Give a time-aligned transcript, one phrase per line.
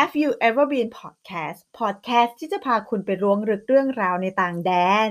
[0.00, 4.70] Have you ever been podcast podcast ที่จะพาคุณไปร่วงลึกเรื่องราวในต่างแด
[5.08, 5.10] น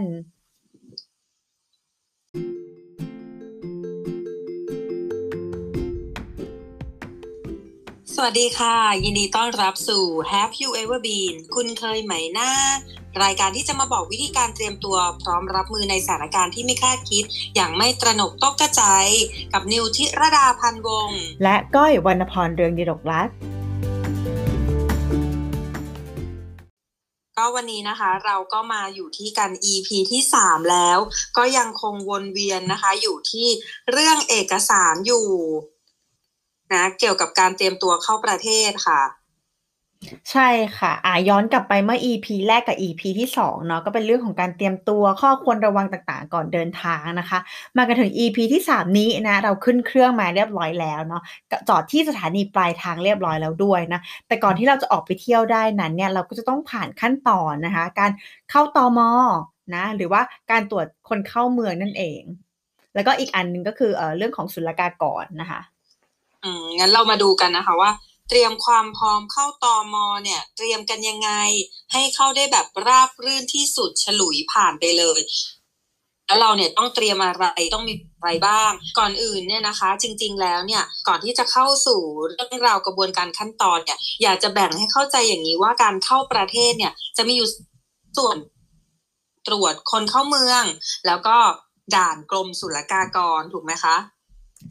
[8.15, 12.51] สวัสดีค่ะ ยินดีต้อนรับสู่ Have you ever been คุณเคยไหมหน้า
[13.23, 17.23] รายการที่จะมาบอกวิธีการเตรียมตัวพร้อมรับมือในสถานการณ์ที่ไม่คาดคิด
[17.55, 19.05] อย่างไม่ตระหนกตกกระจาย
[19.53, 23.35] กับนิวทิรดาพันวงศ์และก้อยวรรณพรเรืองดิรกรัตน์
[27.45, 30.99] ก็วันนี้นะคะ เราก็มาอยู่ที่กัน EP ที่ 3 แล้ว
[31.37, 33.47] ก็ยังคงวนเวียนนะคะ อยู่ที่
[33.91, 35.27] เรื่องเอกสารอยู่
[36.73, 39.01] นะเกี่ยวกับการเตรียมตัวเข้าประเทศค่ะ
[40.31, 47.39] ใช่ค่ะ อ่า ย้อนกลับไปเมื่อ EP แรกกับ EP ที่ 2 เนาะ ก็เป็นเรื่องของการเตรียมตัว ข้อควรระวังต่างๆ ก่อนเดินทางนะคะ
[47.77, 51.21] มากันถึง EP ที่ 3 นี้นะ เราขึ้นเครื่องมาเรียบร้อยแล้วเนาะ
[51.69, 58.11] จอดที่สถานีปลายทางเรียบร้อยแล้วด้วยนะ แต่ก่อนที่เราจะออกไปเที่ยวได้นั้นเนี่ย เราก็จะต้องผ่านขั้นตอนนะคะ การ
[58.49, 59.11] เข้าตอมอ
[59.75, 62.21] นะ หรือว่าการตรวจคนเข้าเมืองนั่นเอง
[62.95, 65.61] แล้วก็อีกอันหนึงก็คือเอ่อเรื่องของศุลกากรนะคะ
[66.43, 67.89] อืม งั้นเรามาดูกันนะคะว่า
[68.29, 71.31] เตรียมความพร้อมเข้าตอมอเนี่ย เตรียมกันยังไง
[71.93, 75.21] ให้เข้าได้แบบราบรื่นที่สุดฉลุยผ่านไปเลย
[76.27, 87.49] แล้วเราเนี่ยต้องเตรียมอะไรต้องมีอะไรบ้าง ก่อนอื่นเนี่ยนะคะ จริง ๆ แล้วเนี่ยก่อนที่จะเข้าสู่เรื่องราวกระบวนการขั้นตอนเนี่ย อยากจะแบ่งให้เข้าใจอย่างนี้ว่าการเข้าประเทศเนี่ย จะมีอยู่
[88.17, 88.37] ส่วน
[89.47, 90.63] ตรวจคนเข้าเมือง
[91.07, 91.37] แล้วก็
[91.95, 93.95] ด่านกรมศุลกากรถูกไหมคะ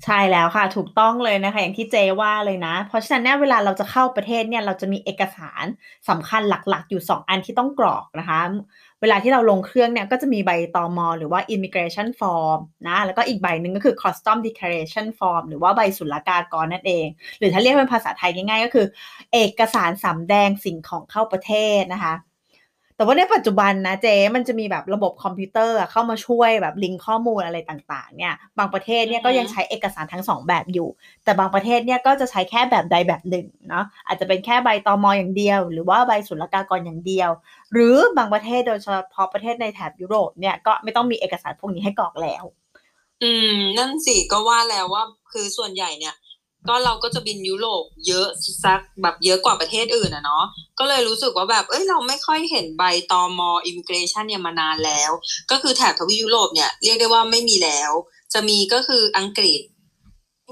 [0.05, 5.64] ใช่แล้วค่ะ ถูกต้องเลยนะคะ อย่างที่เจว่าเลยนะ เพราะฉะนั้นเนี่ยเวลาเราจะเข้าประเทศเนี่ยเราจะมีเอกสาร
[6.08, 8.41] สำคัญหลักๆ อยู่ 2 อันที่ต้องกรอกนะคะ
[9.00, 12.58] เวลาที่เราลงเครื่องเนี่ยก็จะมีใบตอมอหรือว่า immigration form
[12.89, 17.06] นะแล้วก็อีกใบหนึ่งก็คือ custom declaration form หรือว่าใบศุลกากรนั่นเอง
[17.39, 18.86] หรือถ้าเรียกเป็นภาษาไทยง่ายๆ ก็คือ
[19.33, 22.14] เอกสารสำแดงสิ่งของเข้าประเทศนะคะ
[22.97, 30.89] แต่ว่าในปัจจุบันนะเจ๊มันจะมีแบบระบบคอมพิวเตอร์อะเข้ามาช่วยแบบลิงก์ข้อมูลอะไรต่างๆ เนี่ย บางประเทศเนี่ยก็ยังใช้เอกสารทั้งสองแบบอยู่
[31.25, 37.30] แต่บางประเทศเนี่ยก็จะใช้แค่แบบใดแบบหนึ่งเนาะอาจจะเป็นแค่ใบตอมอย่างเดียว หรือว่าใบศุลกากรอย่างเดียว
[37.73, 42.45] หรือบางประเทศโดยเฉพาะประเทศในแถบยุโรปเนี่ยก็ไม่ต้องมีเอกสารพวกนี้ให้กรอกแล้ว
[43.23, 46.14] อืมนั่นสิก็ว่าแล้วว่าคือส่วนใหญ่เนี่ย
[46.68, 48.28] ก็เราก็จะบินยุโรปเยอะ
[48.64, 50.45] สักแบบเยอะกว่าประเทศอื่นอะเนาะ
[50.78, 55.11] ก็เลยรู้สึกว่าแบบเอ้ยเราไม่ค่อยเห็นใบตอมอิมิเกรชันเนี่ยมานานแล้ว
[55.50, 57.92] ก็คือแถบทวีปยุโรปเนี่ยเรียกได้ว่าไม่มีแล้ว
[58.33, 59.61] จะมีก็คืออังกฤษ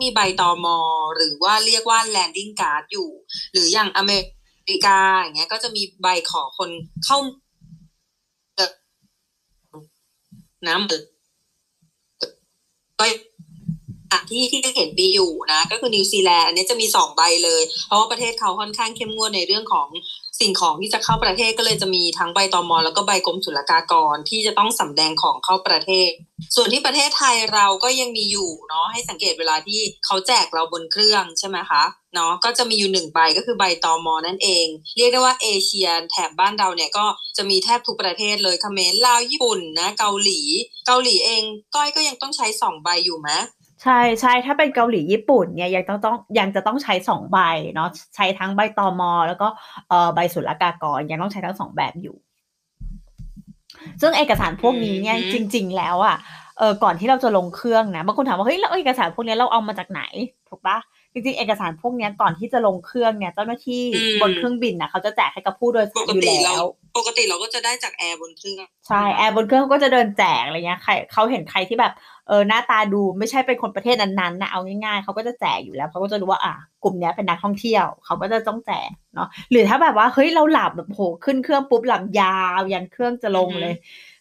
[0.01, 0.79] มีใบตอมอ
[1.17, 3.09] หรือว่าเรียกว่า landing card อยู่
[3.53, 4.13] หรืออย่างอเม
[4.71, 6.71] ริกาอย่างเงี้ยก็จะมีใบของคน
[7.05, 7.19] เข้า
[10.69, 10.91] เมือง
[12.99, 13.05] ก็
[14.31, 19.89] ที่ที่เห็นมีอยู่นะ ก็คือนิวซีแลนด์อันนี้จะมีสองใบเลย เพราะว่าประเทศเขาค่อนข้างเข้มงวดในเรื่องของ
[20.41, 26.11] สิ่งของที่จะเข้าประเทศก็เลยจะมีทั้งใบตอมอแล้วก็ใบกรมศุลกากรที่จะต้องสำแดงของเข้าประเทศ
[26.57, 31.83] ส่วนที่ประเทศไทยเราก็ยังมีอยู่เนาะให้สังเกตเวลาที่เขาแจกเราบนเครื่องใช่ไหมคะ
[32.15, 34.67] เนาะก็จะมีอยู่หนึ่งใบก็คือใบตอมอนั่นเอง
[34.97, 37.05] เรียกได้ว่าเอเชียแถบบ้านเราเนี่ยก็
[37.37, 40.41] จะมีแทบทุกประเทศเลยเขมรลาวญี่ปุ่นนะเกาหลี
[40.87, 41.43] เกาหลีเอง
[41.75, 43.31] ก้อยก็ยังต้องใช้สองใบอยู่ไหม
[43.83, 47.39] ใช่ใช่ถ้าเป็นเกาหลีญี่ปุ่นเนี่ยยังต้องต้องยังจะต้องใช้สองใบ
[47.75, 49.49] เนาะใช้ทั้งใบตอมแล้วก็
[49.89, 52.17] เอ่อใบศุลกากรยังต้องใช้ทั้งสองแบบอยู่
[54.01, 56.17] ซึ่งเอกสารพวกนี้เนี่ยอืมจริง ๆ แล้วอะ
[56.59, 60.03] เออก่อนที่เราจะลงเครื่องนะบางคนถามว่าเฮ้ยแล้วเอกสารพวกนี้เราเอามาจากไหน
[60.49, 60.79] ถูกปะ
[61.13, 66.65] จริงๆเอกสารพวกเนี้ยก่อนที่จะลงเครื่องเนี่ยเจ้าหน้าที่อืมบนเครื่องบินนะเขาจะแจกให้กับผู้โดยปสารกอยู่ติแล้เราว
[66.99, 71.93] ปกติเราก็จะได้จากแอร์บนเครื่องใช่แอร์บนเครื่องเขาก็จะเดินแจกอะไรเงี้ยใครเขาเห็นใครที่แบบ
[72.31, 83.75] เออหน้าตาดูไม่ใช่เป็นคนประเทศนั้นๆนะเอาง่ายๆเขาก็จะแจกอยู่แล้วเขาก็จะรู้ว่าอะกลุ่มเนี้ยเป็นนักท่องเที่ยวเขาก็จะต้องแจกเนาะหรือถ้าแบบว่าเฮ้ยเราหลับแบบโหขึ้นเครื่องปุ๊บหลับยาวยันเครื่องจะลงเลย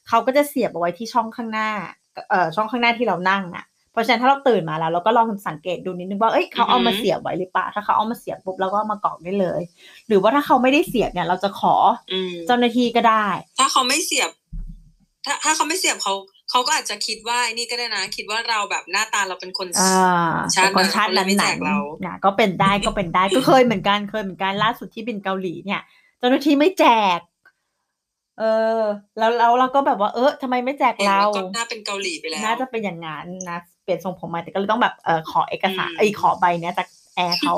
[0.08, 1.70] เขาก็จะเสียบเอาไว้ที่ช่องข้างหน้า
[2.30, 9.62] เอ่อช่องข้างหน้าที่เรานั่งอะเพราะฉะนั้นถ้าเราตื่นมาแล้วเราก็ลองสังเกตดูนิดนึงว่าเอ้ยเขาเอามาเสียบไว้หรือเปล่าถ้าเขาเอามาเสียบปุ๊บเราก็เอามากรอกได้เลย
[10.08, 11.76] หรือว่าถ้าเขาไม่ได้เสียบเนี่ย เราจะขอ
[12.14, 13.26] อืมเจ้าหน้าที่ก็ได้
[13.60, 14.30] ถ้าเขาไม่เสียบ
[15.26, 16.14] ถ้าถ้าเขาไม่เสียบเขา
[16.50, 25.82] เขาก็อาจจะคิดว่าไอ้นี่ก็ได้นะ คิดว่าเราแบบหน้าตาเราเป็นคนอ่าชาติเป็นคนชาตินั้นนั้นเขาเลยไม่ไหนแจกเรานะก็เป็นได้ก็เป็นได้ก็เคยเหมือนกันเคยเหมือนกันล่าสุดที่บินเกาหลีเนี่ย
[26.18, 26.86] เจ้าหน้าที่ไม่แจ
[27.18, 27.20] ก
[28.40, 28.44] เอ
[28.80, 28.82] อ
[29.18, 37.54] แล้วแล้วเราก็แบบว่าเออทำไมไม่แจกเห็นเราว่าก็น่าเป็นเกาหลีไปแล้วน่าจะเป็นอย่างนั้นนะเปลี่ยนทรงผมใหม่แต่ก็เลยต้องแบบเออขอเอกสารอืมไอยขอใบเนี้ยจากแอร์เขา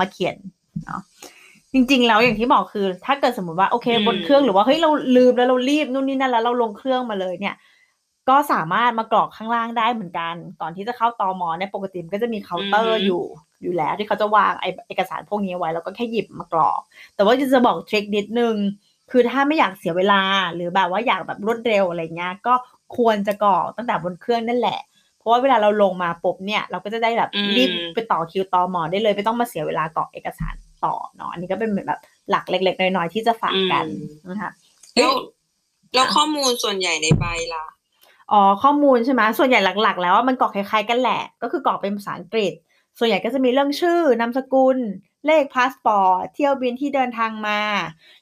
[0.00, 0.36] มาเขียน
[0.86, 1.00] เนาะ
[1.72, 7.54] จริงๆแล้วอย่างที่บอกคือ ถ้าเกิดสมมติว่าโอเคบนเครื่องหรือว่าเฮ้ยเราลืมแล้วเรารีบนู่นนี่นั่นแล้วเราลงเครื่องมาเลยเนี่ย
[8.28, 13.22] ก็สามารถมากรอกข้างล่างได้เหมือนกัน ก่อนที่จะเข้าตอมอเนี่ยปกติมันก็จะมีเคาน์เตอร์อยู่
[13.62, 16.80] อยู่แล้วที่เขาจะวางไอเอกสารพวกนี้ไว้แล้วก็แค่หยิบมากรอก
[17.14, 18.54] แต่ว่าจะบอกทริคนิดนึง
[19.10, 20.22] คือถ้าไม่อยากเสียเวลา
[20.54, 22.54] หรือแบบว่าอยากแบบรวดเร็วอะไรเงี้ยก็
[22.96, 24.80] ควรจะกรอกตั้งแต่บนเครื่องนั่นแหละ
[25.18, 30.54] เพราะว่าเวลาเราลงมาปุ๊บเนี่ย เราก็จะได้แบบอืมรีบไปต่อคิวต่อหมอได้เลยไม่ต้องมาเสียเวลากรอกเอกสาร
[30.84, 32.00] ต่อเนาะอันนี้ก็เป็นเหมือนแบบ
[32.30, 33.86] หลักเล็ก ๆ น้อยๆที่จะฝากกัน
[34.28, 34.52] นะคะ
[34.94, 35.12] แล้ว
[35.94, 37.24] แล้วข้อมูลส่วนใหญ่ในใบ
[37.54, 37.64] ล่ะ
[38.32, 42.52] อ๋อข้อมูลใช่ไหมส่วนใหญ่หลัก ๆ แล้วว่ามันกรอกคล้ายๆกันแหละ ก็คือกรอกเป็นภาษาอังกฤษ
[42.98, 44.78] ส่วนใหญ่ก็จะมีเรื่องชื่อนามสกุล
[45.26, 47.60] เลขพาสปอร์ตเที่ยวบินที่เดินทางมา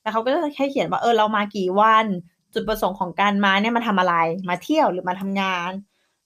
[0.02, 2.06] แล้วเขาก็จะแค่เขียนว่าเออเรามากี่วัน
[2.54, 4.14] จุดประสงค์ของการมาเนี่ยมาทำอะไร
[4.48, 5.70] มาเที่ยวหรือมาทำงาน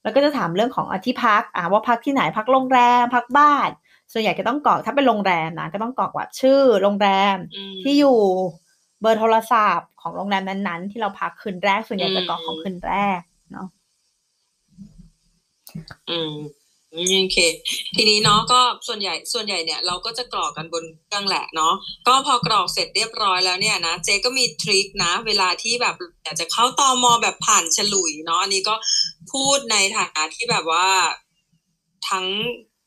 [0.03, 3.69] แล้วก็จะถามเรื่องของอาที่พักอ่าว่าพักที่ไหนพักโรงแรมพักบ้าน
[4.11, 8.19] ส่วนใหญ่ก็ต้องกรอกถ้าเป็นโรงแรมนะก็ต้องกรอกแบบชื่อโรงแรมอืมที่อยู่
[9.01, 13.19] เบอร์โทรศัพท์ของโรงแรมนั้นๆ ที่เราพักคืนแรก ส่วนใหญ่จะกรอกของคืนแรก
[13.51, 13.67] เนาะ
[16.09, 16.33] อืม
[16.91, 17.37] โอเค
[17.95, 21.73] ทีนี้เนาะก็ส่วนใหญ่ส่วนใหญ่เนี่ยเราก็จะกรอกกันบนเครื่องแหละเนาะ
[22.07, 28.75] ก็พอกรอกเสร็จเรียบร้อยแล้วเนี่ยนะเจก็มีทริคนะ เวลาที่แบบอยากจะเข้าตอมอแบบผ่านฉลุยเนาะอันนี้ก็
[29.31, 30.87] พูดในฐานะที่แบบว่า
[32.09, 32.25] ทั้ง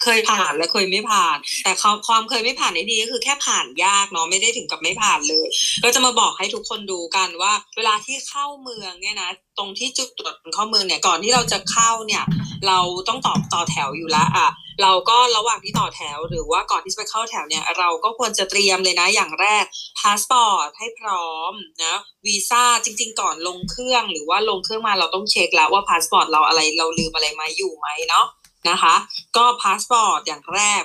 [0.02, 1.72] เคยผ่านและเคยไม่ผ่าน แต่
[2.06, 5.46] ความเคยไม่ผ่านในดีก็คือแค่ผ่านยากเนาะไม่ได้ถึงกับไม่ผ่านเลย
[5.84, 12.24] ก็จะมาบอกให้ทุกคนดูกันว่า เวลาที่เข้าเมืองเนี่ยนะตรงที่จุดตรวจเข้าเมืองเนี่ยก่อนที่เราจะเข้าเนี่ย
[12.66, 14.48] เราต้องต่อต่อแถวอยู่แล้วอะ
[14.82, 19.64] เราก็ระหว่างที่ต่อแถวหรือว่าก่อนที่จะไปเข้าแถวเนี่ย เราก็ควรจะเตรียมเลยนะอย่างแรก
[19.98, 21.52] พาสปอร์ตให้พร้อม
[21.84, 21.94] นะ
[22.26, 28.26] วีซ่าจริง ๆ ก่อนลงเครื่องหรือว่าลงเครื่องมาเราต้องเช็คแล้วว่าพาสปอร์ตเราอะไรเราลืมอะไรมาอยู่ไหมเนาะ
[28.68, 28.94] นะคะ
[29.36, 30.82] ก็พาสปอร์ตอย่างแรก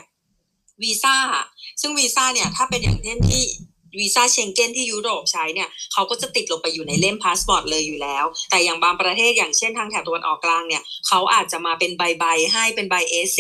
[0.83, 1.18] วีซ่า
[1.81, 3.44] ซึ่งวีซ่าเนี่ยถ้าเป็นอย่างเช่นที่
[4.00, 13.39] วีซ่าเชงเก้นที่ยุโรปใช้เนี่ยเขาก็จะติดลงไปอยู่ในเล่มพาสปอร์ตเลยอยู่แล้ว แต่อย่างบางประเทศอย่างเช่นทางแถบตะวันออกกลางเนี่ยเขาอาจจะมาเป็นใบๆให้เป็นใบ A4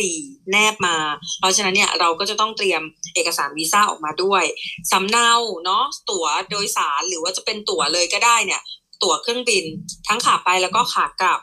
[0.51, 0.97] แนบมา
[1.39, 2.81] เพราะฉะนั้นเนี่ยเราก็จะต้องเตรียม
[3.15, 4.43] เอกสารวีซ่าออกมาด้วย
[4.91, 5.31] สำเนา
[5.65, 8.61] เนาะตั๋วโดยสารหรือว่าจะเป็นตั๋วเลยก็ได้เนี่ย
[9.03, 9.63] ตั๋วเครื่องบิน
[10.07, 11.41] ทั้งขาไปแล้วก็ขากลับ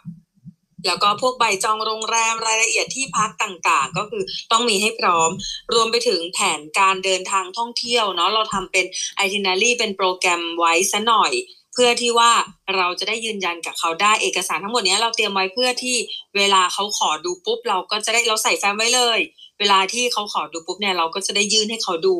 [0.87, 5.31] แล้วก็พวกใบจองโรงแรมรายละเอียดที่พักต่างๆ ก็คือต้องมีให้พร้อม
[5.73, 8.85] รวมไปถึงแผนการเดินทางท่องเที่ยวเนาะเราทำเป็น
[9.25, 11.33] itinerary เป็นโปรแกรมไว้ซะหน่อย
[11.75, 12.33] เพื่อที่ว่า
[12.77, 15.97] เราจะได้ยืนยันกับเขาได้เอกสารทั้งหมดเนี้ยเราเตรียมไว้เพื่อที่
[16.37, 19.19] เวลาเขาขอดูปุ๊บ เราก็จะได้เราใส่แฟ้มไว้เลย
[19.59, 22.17] เวลาที่เขาขอดูปุ๊บเนี่ยเราก็จะได้ยื่นให้เขาดู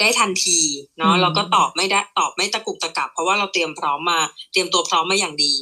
[0.00, 0.60] ได้ทันที
[0.98, 4.20] เนาะอืมเราก็ตอบไม่ได้ตอบไม่ตะกุกตะกักเพราะว่าเราเตรียมพร้อมมา
[4.52, 5.54] เตรียมตัวพร้อมมาอย่างดี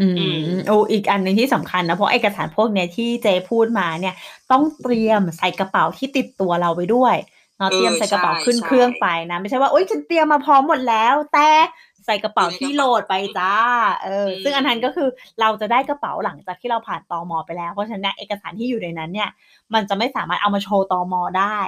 [0.00, 4.14] อือืมมโอ้อีกอันหนึ่งที่สำคัญนะ เพราะเอกสารพวกเนี้ยที่เจพูดมาเนี่ย
[4.50, 7.16] ต้องเตรียมใส่กระเป๋าที่ติดตัวเราไปด้วย
[7.58, 11.48] เนาะเออเตรียมใส่กระเป๋าใช่ขึ้นใช่เครื่องไปนะ ไม่ใช่ว่าโอ๊ยฉันเตรียมมาพร้อมหมดแล้ว แต่
[12.06, 13.52] ใส่กระเป๋าที่โหลดไปจ้า
[14.04, 15.08] เอออืมซึ่งอันนั้นก็คือ
[15.40, 19.30] เราจะได้กระเป๋าหลังจากที่เราผ่านตอมไปแล้ว เพราะฉะนั้นเนี่ยเอกสารที่อยู่ในนั้นเนี่ย
[19.74, 21.58] มันจะไม่สามารถเอามาโชว์ตอมได้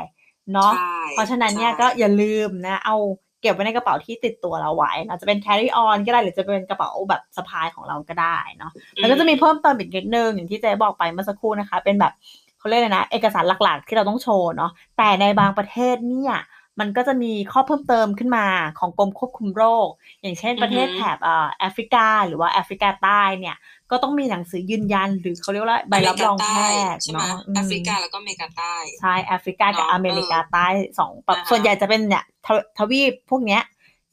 [0.52, 2.96] เนาะใช่เพราะฉะนั้นเนี่ยใช่ก็อย่าลืมนะ เอา
[3.40, 12.12] เก็บไว้ในกระเป๋าที่ติดตัวเราไว้นะจะเป็น carry on ก็ได้หรือจะเป็นกระเป๋าแบบสะพายของเราก็ได้เนาะแล้วก็จะมีเพิ่มเติมอีกนิดนึงอย่างที่เจ๊บอกไปเมื่อสักครู่นะคะ เป็นแบบ
[12.58, 16.34] เขาเรียกอะไรนะ เอกสารหลักๆ ที่เราต้องโชว์เนาะแต่ในบางประเทศเนี่ย
[16.80, 18.46] มันก็จะมีข้อเพิ่มเติมขึ้นมา
[18.78, 19.88] ของกรมควบคุมโรค
[20.22, 23.56] อย่างเช่นประเทศอือฮึแถบเอ่อแอฟริกา หรือว่าแอฟริกาใต้เนี่ย
[23.90, 26.52] ก็ต้องมีหนังสือยืนยัน หรือเขาเรียกว่าใบรับรองแพ
[26.94, 30.66] ทย์ใช่ไหมเนาะอืมแอฟริกาแล้วก็อเมริกาใต้ใช่แอฟริกากับเนาะอเมริกาใต้
[30.98, 33.62] สองแบบอ่าฮะส่วนใหญ่จะเป็นเนี่ยทวทวีปพวกเนี้ย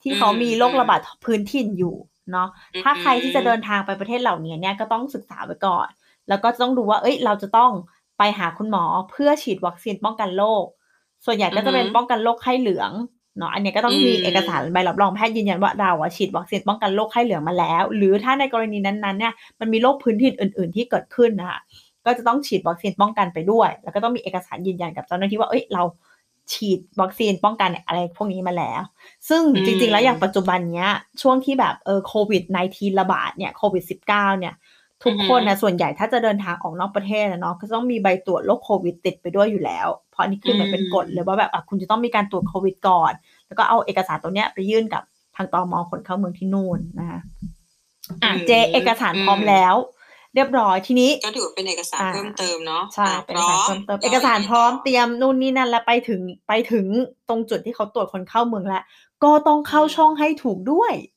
[0.01, 1.95] ที่เขามีโรคอืมระบาดพื้นถิ่นอยู่
[2.31, 5.87] เนาะอืมถ้าใครที่จะเดินทางไปประเทศเหล่านี้เนี่ยก็ต้องศึกษาไว้ก่อน
[6.29, 7.71] แล้วก็ต้องดูว่า เอ้ย เราจะต้อง
[8.17, 10.65] ไปหาคุณหมอเพื่อฉีดวัคซีนป้องกันโรค
[11.25, 12.91] ส่วนใหญ่ก็จะเป็นอือฮึป้องกันโรคไข้เหลือง
[13.37, 21.59] เนาะอันเนี้ยก็ต้องมีอืมเอกสารใบรับรองแพทย์ยืนยันว่าเราอะฉีดวัคซีนป้องกันโรคไข้เหลืองมาแล้ว หรือถ้าในกรณีนั้นๆเนี่ยมันมีโรคพื้นถิ่นอื่น ๆ ที่เกิดขึ้นนะคะ
[22.05, 25.83] ก็จะต้องฉีดวัคซีนป้องกันไปด้วย แล้วก็ต้องมีเอกสารยืนยันกับเจ้าหน้าที่ว่าเอ้ยเรา
[26.53, 28.81] ฉีดวัคซีนป้องกันอะไรพวกนี้มาแล้ว
[29.29, 30.89] ซึ่งอืมจริงๆ แล้วอย่างปัจจุบันเนี้ย
[31.21, 32.43] ช่วงที่แบบเออโควิด
[32.73, 34.53] -19 ระบาดเนี่ยโควิด -19 เนี่ย
[35.03, 43.11] ทุกคนนะส่วนใหญ่ถ้าจะเดินทางออกนอกประเทศนะเนาะก็ต้องมีใบตรวจโรคโควิดติดไปด้วยอยู่แล้ว เพราะอันนี้คือเหมือนเป็นกฎเลยว่าแบบอะคุณจะต้องมีการตรวจโควิดก่อน
[43.47, 45.03] แล้วก็เอาเอกสารตัวเนี้ยไปยื่นกับ
[45.35, 47.19] ทางตมคนเข้าเมืองที่นู่นนะคะ
[48.23, 49.75] อะอืมเจเอกสารพร้อมอืมแล้ว
[50.35, 56.85] เรียบร้อยทีนี้ก็ถือว่าเป็นเอกสารอ่าเพิ่มเติมเนาะใช่อ่าเป็นพเอกร้อสารมเพิ่มเติมแล้วเอกสารพร้อมยังไงต่เตรียมนู่นนี่นั่นแล้วไปถึงไปถึง
[57.29, 58.83] ตรงจุดที่เขาตรวจคนเข้าเมืองแล้ว
[59.23, 61.16] ก็ต้องเข้าช่องให้ถูกด้วยอ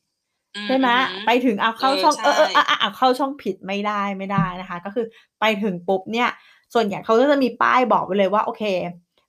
[0.65, 5.05] ใช่ไหมอืไปถึงเอาเข้าช่องเอเอออใช่เอออะอะอะเข้าช่องผิดไม่ได้ไม่ได้นะคะ ก็คือ
[5.39, 6.29] ไปถึงปุ๊บเนี่ย
[6.73, 8.63] ส่วนใหญ่เขาก็จะมีป้ายบอกไว้เลยว่า โอเค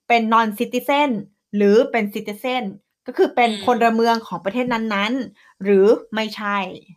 [0.08, 1.10] เป็น non citizen
[1.56, 2.62] หรือเป็น citizen
[3.06, 6.56] ก็คือเป็นอืมพลเมืองของประเทศนั้นๆ หรือไม่ใช่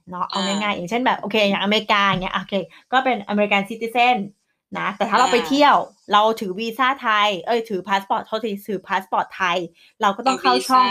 [0.10, 2.56] เนาะเอาอ่าง่ายๆอย่างเช่นแบบโอเค อย่างอเมริกาอย่างเงี้ยโอเค
[2.92, 5.76] ก็เป็นอเมริกัน citizen นะแต่ถ้าเราไปเที่ยว
[6.14, 9.58] เราถือวีซ่าไทย เอ้ยถือพาสปอร์ตเขาถือพาสปอร์ตไทย
[10.02, 10.86] เราก็ต้องเข้าช่อง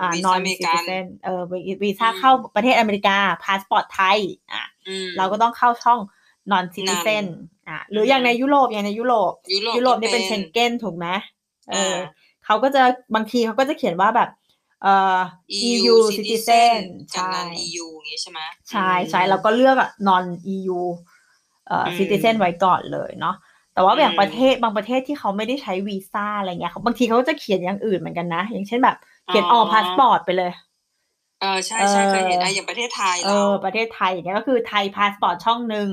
[0.00, 1.42] อ่า non citizen เออ
[1.84, 4.18] วีซ่าเข้าประเทศอเมริกาพาสปอร์ตไทย
[4.52, 4.64] อะ
[5.16, 6.00] เราก็ต้องเข้าช่อง
[6.52, 7.24] non citizen
[7.68, 9.32] อะหรืออย่างในยุโรปอย่างในยุโรป
[9.76, 11.06] ยุโรปนี่เป็นเชนเก้นถูกไหม
[11.70, 11.96] เออ
[12.44, 12.82] เขาก็จะ
[13.14, 14.30] บางทีเขาก็จะเขียนว่าแบบ
[14.82, 15.18] เอ่อ
[15.62, 16.78] EU citizen
[17.12, 17.32] ใช่
[17.66, 20.24] EU อย่างงี้ใช่ไหมใช่ใช่เราก็เลือกอะ non
[20.56, 20.78] EU
[21.68, 23.36] เอ่อ citizen ไว้ก่อนเลยเนาะ
[23.74, 28.96] แต่ว่าอย่างประเทศบางประเทศที่เขาไม่ได้ใช้วีซ่าอะไรเงี้ยบางทีเขาก็จะเขียนอย่างอื่นเหมือนกันนะ อย่างเช่นแบบ
[29.26, 30.52] เขียน all passport ไปเลย
[31.40, 35.88] เออใช่ใช่เคยเห็นนะอย่างประเทศไทยเออประเทศไทยอย่างเงี้ยก็คือ Thai passport ช่องหนึ่ง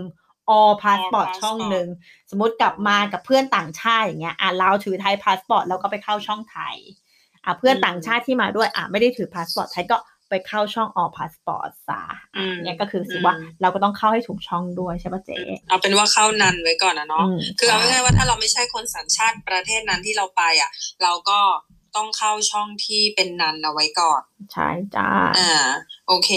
[0.57, 1.87] all passport ช่องหนึ่ง
[2.31, 6.75] สมมติกลับมากับเพื่อนต่างชาติอย่างเงี้ยอะเราถือ Thai passport แล้วก็ไปเข้าช่องไทย
[7.45, 9.97] อะเพื่อนต่างชาติที่มาด้วยอะไม่ได้ถือพาสปอร์ตไทยก็
[10.35, 12.01] ไปเข้าช่อง all passport ซะ
[12.63, 15.39] เนี่ยก็คือสิว่าเราก็ต้องเข้าให้ถูกช่องด้วยใช่ปะเจ๊
[15.69, 17.25] เอาเป็นว่าเข้านันไว้ก่อนนะเนาะ
[17.59, 20.69] คือเอาง่ายๆว่าถ้าเราไม่ใช่คนสัญชาติประเทศนั้นที่เราไปอะ
[21.03, 21.39] เราก็
[21.95, 24.21] ต้องเข้าช่องที่เป็นนันเอาไว้ก่อน
[24.53, 25.51] ใช่จ้าอ่า
[26.07, 26.31] โอเค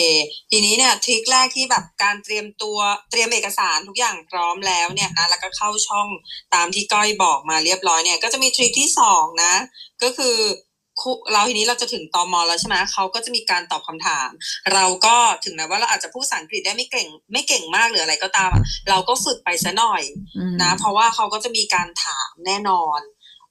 [0.51, 2.79] ทีนี้เนี่ยทริคแรกที่แบบการเตรียมตัว
[3.11, 6.09] เตรียมเอกสารทุกอย่างพร้อมแล้วเนี่ยนะแล้วก็เข้าช่อง
[6.55, 9.55] ตามที่ก้อยบอกมาเรียบร้อยเนี่ย ก็จะมีทริคที่สองนะ
[10.03, 10.37] ก็คือ
[11.33, 14.29] เราทีนี้เราจะถึงตอมอแล้วใช่ไหมเขาก็จะมีการตอบคำถาม
[14.75, 18.55] เราก็ถึงแม้ว่าเราอาจจะพูดภาษาอังกฤษได้ไม่เก่ง ไม่เก่งมากหรืออะไรก็ตาม
[18.91, 20.03] เราก็ฝึกไปซะหน่อย
[20.63, 23.01] นะ เพราะว่าเขาก็จะมีการถามแน่นอน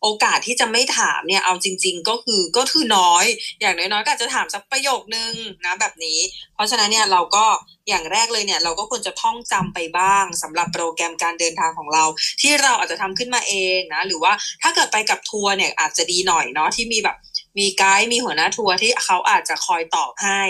[0.02, 3.26] โอกาสที่จะไม่ถามเนี่ยเอาจริง ๆ ก็คือก็คือน้อย
[3.62, 5.34] อย่างน้อยๆก็อาจจะถามสักประโยคนึง
[5.66, 6.20] นะแบบนี้
[6.56, 7.46] เพราะฉะนั้นเนี่ยเราก็
[7.90, 12.04] อย่างแรกเลยเนี่ยเราก็ควรจะท่องจำไปบ้างสำหรับโปรแกรมการเดินทางของเรา
[12.42, 17.18] ที่เราอาจจะทำขึ้นมาเองนะหรือว่าถ้าเกิดไปกับทัวร์เนี่ยอาจจะดีหน่อยเนาะที่มีแบบ
[17.58, 20.42] มีไกด์มีหัวหน้าทัวร์ที่เขาอาจจะคอยตอบให้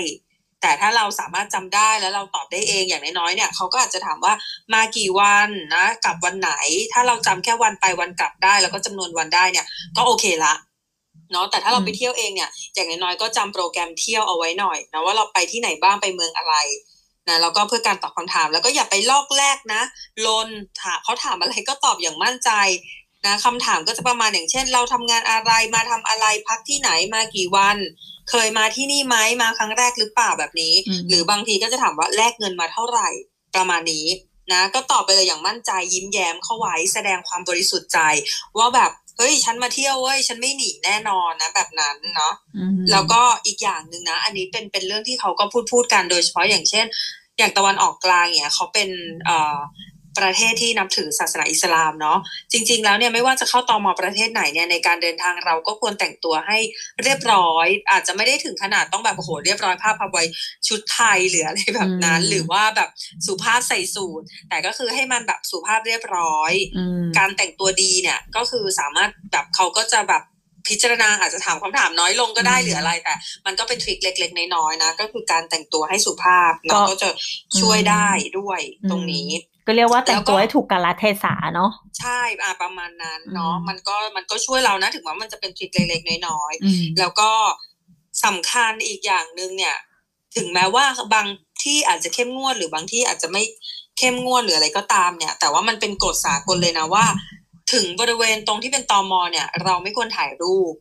[0.62, 4.34] แต่ถ้าเราสามารถจำได้แล้วเราตอบได้เองอย่างน้อยๆเนี่ยเขาก็อาจจะถามว่า
[4.74, 6.52] มากี่วันนะกลับวันไหน
[6.94, 9.66] ถ้าเราจำแค่วันไปวันกลับได้ แล้วก็จำนวนวันได้เนี่ย
[9.98, 10.54] ก็โอเคละ
[11.32, 16.56] เนาะแต่ถ้าเราไปเที่ยวเองเนี่ย อย่างน้อยๆก็จำโปรแกรมเที่ยวเอาไว้หน่อยนะว่าเราไปที่ไหนบ้างไปเมืองอะไร
[17.28, 19.82] นะแล้วก็เพื่อการตอบคำถามแล้วก็อย่าไปลอกแรกนะ
[20.26, 20.48] ลน
[20.82, 22.50] ถามเขาถามอะไรก็ตอบอย่างมั่นใจ
[23.28, 27.78] นะคำถามก็จะประมาณอย่างเช่น เราทำงานอะไรมาทำอะไรพักที่ไหนมากี่วัน
[28.30, 30.74] เคยมาที่นี่ไหมมาครั้งแรกหรือเปล่าแบบนี้
[31.10, 33.10] หรือบางทีก็จะถามว่าแลกเงินมาเท่าไหร่
[33.56, 34.08] ประมาณนี้
[34.52, 38.00] นะก็ตอบไปเลยอย่างมั่นใจยิ้มแย้มเข้าไว้แสดงความบริสุทธิ์ใจ
[38.58, 42.34] ว่าแบบเฮ้ยฉันมาเที่ยวเว้ยฉันไม่หนีแน่นอนนะ แบบนั้นเนาะ
[42.92, 46.86] แล้วก็อีกอย่างหนึ่งนะ อันนี้เป็นเป็นเรื่องที่เขาก็พูดพูดกันโดยเฉพาะอย่างเช่น
[47.38, 48.90] อย่างตะวันออกกลางเนี่ยเขาเป็น
[49.26, 49.58] เอ่อ
[50.20, 52.20] ประเทศที่นับถือศาสนาอิสลามเนาะ
[52.52, 56.60] จริง ๆ แล้วเนี่ยไม่ว่าจะเข้าตอมอประเทศไหนเนี่ยในการเดินทางเราก็ควรแต่งตัวให้
[57.04, 60.24] เรียบร้อย อาจจะไม่ได้ถึงขนาดต้องแบบโอ้โหเรียบร้อยผ้าพับไว้
[60.68, 62.90] ชุดไทยหรืออะไรแบบนั้น หรือว่าแบบ
[63.26, 66.52] สุภาพใส่สูทแต่ก็คือให้มันแบบสุภาพเรียบร้อย
[67.18, 70.24] การแต่งตัวดีเนี่ยก็คือสามารถแบบเขาก็จะแบบ
[70.68, 73.14] พิจารณาอาจจะถามคำถามน้อยลงก็ได้หรืออะไร แต่
[73.46, 77.10] มันก็เป็นทริคเล็ก ๆ น้อยๆนะ ก็คือการแต่งตัวให้สุภาพเราก็จะ
[77.60, 78.10] ช่วยได้
[78.40, 78.60] ด้วย
[78.90, 79.30] ตรงนี้
[79.68, 87.30] ก็เรียกว่าแต่งตัวให้ถูกกาลเทศะเนาะใช่อ่าประมาณนั้นเนาะมันก็มันก็ช่วยเรานะถึงว่ามันจะเป็นทริคเล็กๆน้อยๆแล้วก็
[88.26, 89.76] สำคัญอีกอย่างหนึ่งเนี่ย
[90.36, 91.28] ถึงแม้ว่าบาง
[91.64, 93.44] ที่อาจจะเข้มงวดหรือบางที่อาจจะไม่
[93.98, 97.06] เข้มงวดหรืออะไรก็ตามเนี่ย แต่ว่ามันเป็นกฎสากลเลยนะว่า
[97.74, 100.74] ถึงบริเวณตรงที่เป็นตอมอเนี่ย เราไม่ควรถ่ายรูป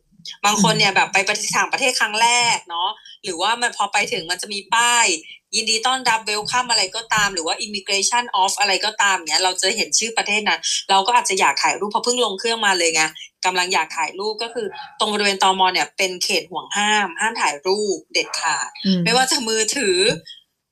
[0.45, 2.89] บางคนเนี่ยแบบไปประเทศต่างประเทศครั้งแรกเนาะ
[3.23, 5.07] หรือว่ามันพอไปถึงมันจะมีป้าย
[5.55, 13.03] ยินดีต้อนรับเวลคัมอะไรก็ตาม หรือว่า immigration off อะไรก็ตามเนี้ยเราจะเห็นชื่อประเทศนั้น เราก็อาจจะอยากถ่ายรูปเพราะเพิ่งลงเครื่องมาเลยไง
[13.45, 14.67] กำลังอยากถ่ายรูปก็คือ
[14.99, 18.69] ตรงบริเวณตอมอเนี่ยเป็นเขตห่วงห้าม ห้ามถ่ายรูปเด็ดขาด
[19.03, 19.97] ไม่ว่าจะมือถือ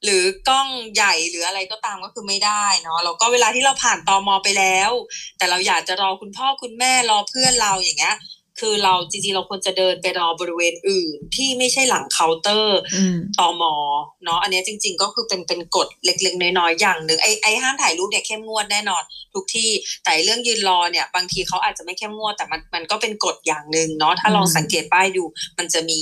[0.03, 4.91] หรือกล้องใหญ่หรืออะไรก็ตามก็คือไม่ได้เนาะแล้วก็เวลาที่เราผ่านตอมอไปแล้ว
[5.37, 8.15] แต่เราอยากจะรอคุณพ่อคุณแม่รอเพื่อนเราอย่างเงี้ย
[8.59, 12.79] คือเราจริงๆเราควรจะเดินไปรอบริเวณอื่น ที่ไม่ใช่หลังเคาน์เตอร์
[13.39, 13.73] ตอมอ
[14.23, 19.69] เนาะอันนี้จริง ๆ ก็คือเป็นเป็นกฎเล็กๆน้อยๆอย่างหนึ่งไอ้ไอ้ห้ามถ่ายรูปเนี่ยเข้มงวดแน่นอน ทุกที่
[20.03, 25.23] แต่เรื่องยืนรอเนี่ย บางทีเขาอาจจะไม่เข้มงวดแต่มันมันก็เป็นกฎอย่างหนึ่งเนาะถ้าลองสังเกตป้ายดู
[25.57, 26.01] มันจะมี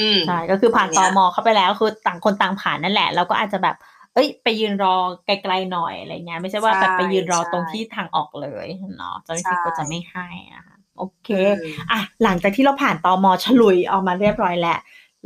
[0.00, 3.76] อืใช่ก็คือผ่านตอมอเข้าไปแล้วคือต่างคนต่างผ่านนั่นแหละเราก็อาจจะแบบ
[4.14, 4.94] เอ้ยไปยืนรอ
[5.26, 11.28] ไกลๆหน่อยอะไรเงี้ยไม่ใช่ว่าแบบไปยืนรอตรงที่ทางออกเลยเนาะเจ้าหน้าที่ก็จะไม่ให้นะคะ โอเค
[11.92, 14.78] อะหลังจากที่เราผ่านตอมอฉลุยออกมาเรียบร้อยแล้ว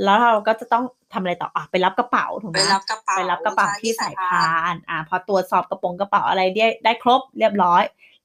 [0.05, 7.83] แล้วเราก็จะต้องทำอะไรต่ออะไปรับกระเป๋าถูกไหมไปรับกระเป๋าไปรับกระเป๋าที่สายพานอะพอตรวจสอบกระโปรงกระเป๋าอะไรได้ได้ครบเรียบร้อย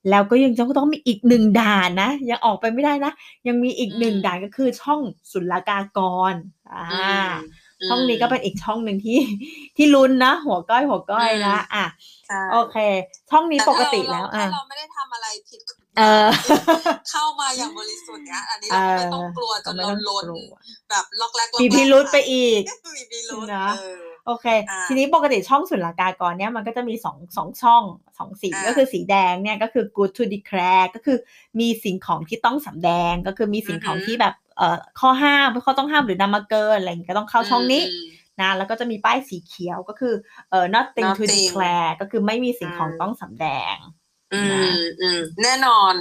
[0.09, 3.12] แล้วก็ยังต้องมีอีกหนึ่งด่านนะ ยังออกไปไม่ได้นะ
[3.47, 6.00] ยังมีอีกหนึ่งด่านก็คือช่องศุลกาก
[6.31, 6.33] ร
[6.73, 6.85] อ่า
[7.88, 9.19] ช่องนี้ก็เป็นอีกช่องหนึ่งที่
[9.77, 11.85] ที่ลุ้นนะ หัวก้อยหัวก้อยนะอะ
[12.27, 12.77] ใช่โอเค
[13.29, 16.29] ช่องนี้ปกติแล้วถ้าอะเราไม่ได้ทำอะไรผิดกฎหมาย เออ
[17.12, 20.25] เข้ามาอย่างบริสุทธิ์เนี้ยอันนี้เราก็ไม่ต้องกลัวจนเราล้น
[20.89, 22.62] แบบล็อกแรกล็อกมีพิรุษไปอีก
[22.97, 27.83] มีพิรุษนะเออโอเคอ่าทีนี้ปกติช่องศุลกากรเนี่ยมันก็จะมีสองสองช่อง
[28.17, 31.17] สองสีอ่าก็คือสีแดงเนี่ยก็คือ good to declare ก็คือ
[31.59, 40.13] มีสิ่งของที่ต้องสำแดงก็คือมีสิ่งของอือฮึที่แบบเอ่อข้อห้ามข้อต้องห้ามหรือนำมาเกินอะไรอย่างเงี้ยก็ต้องเข้าช่องนี้มนะแล้วก็จะมีป้ายสีเขียวก็คือ
[40.50, 43.75] เอ่อ nothing to Nothing declare ก็คือไม่มีสิ่งของอืมต้องสำแดง
[44.33, 45.93] อืนะมอืมแน่นอน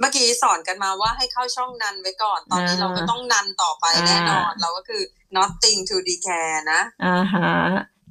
[0.00, 5.02] เมื่อกี้สอนกันมาว่าให้เข้าช่องนันไว้ก่อน ตอนนี้อ่าเราก็ต้องนันต่อไปอ่าแน่นอน เราก็คือ
[5.36, 7.50] nothing to declare นะอ่าฮะ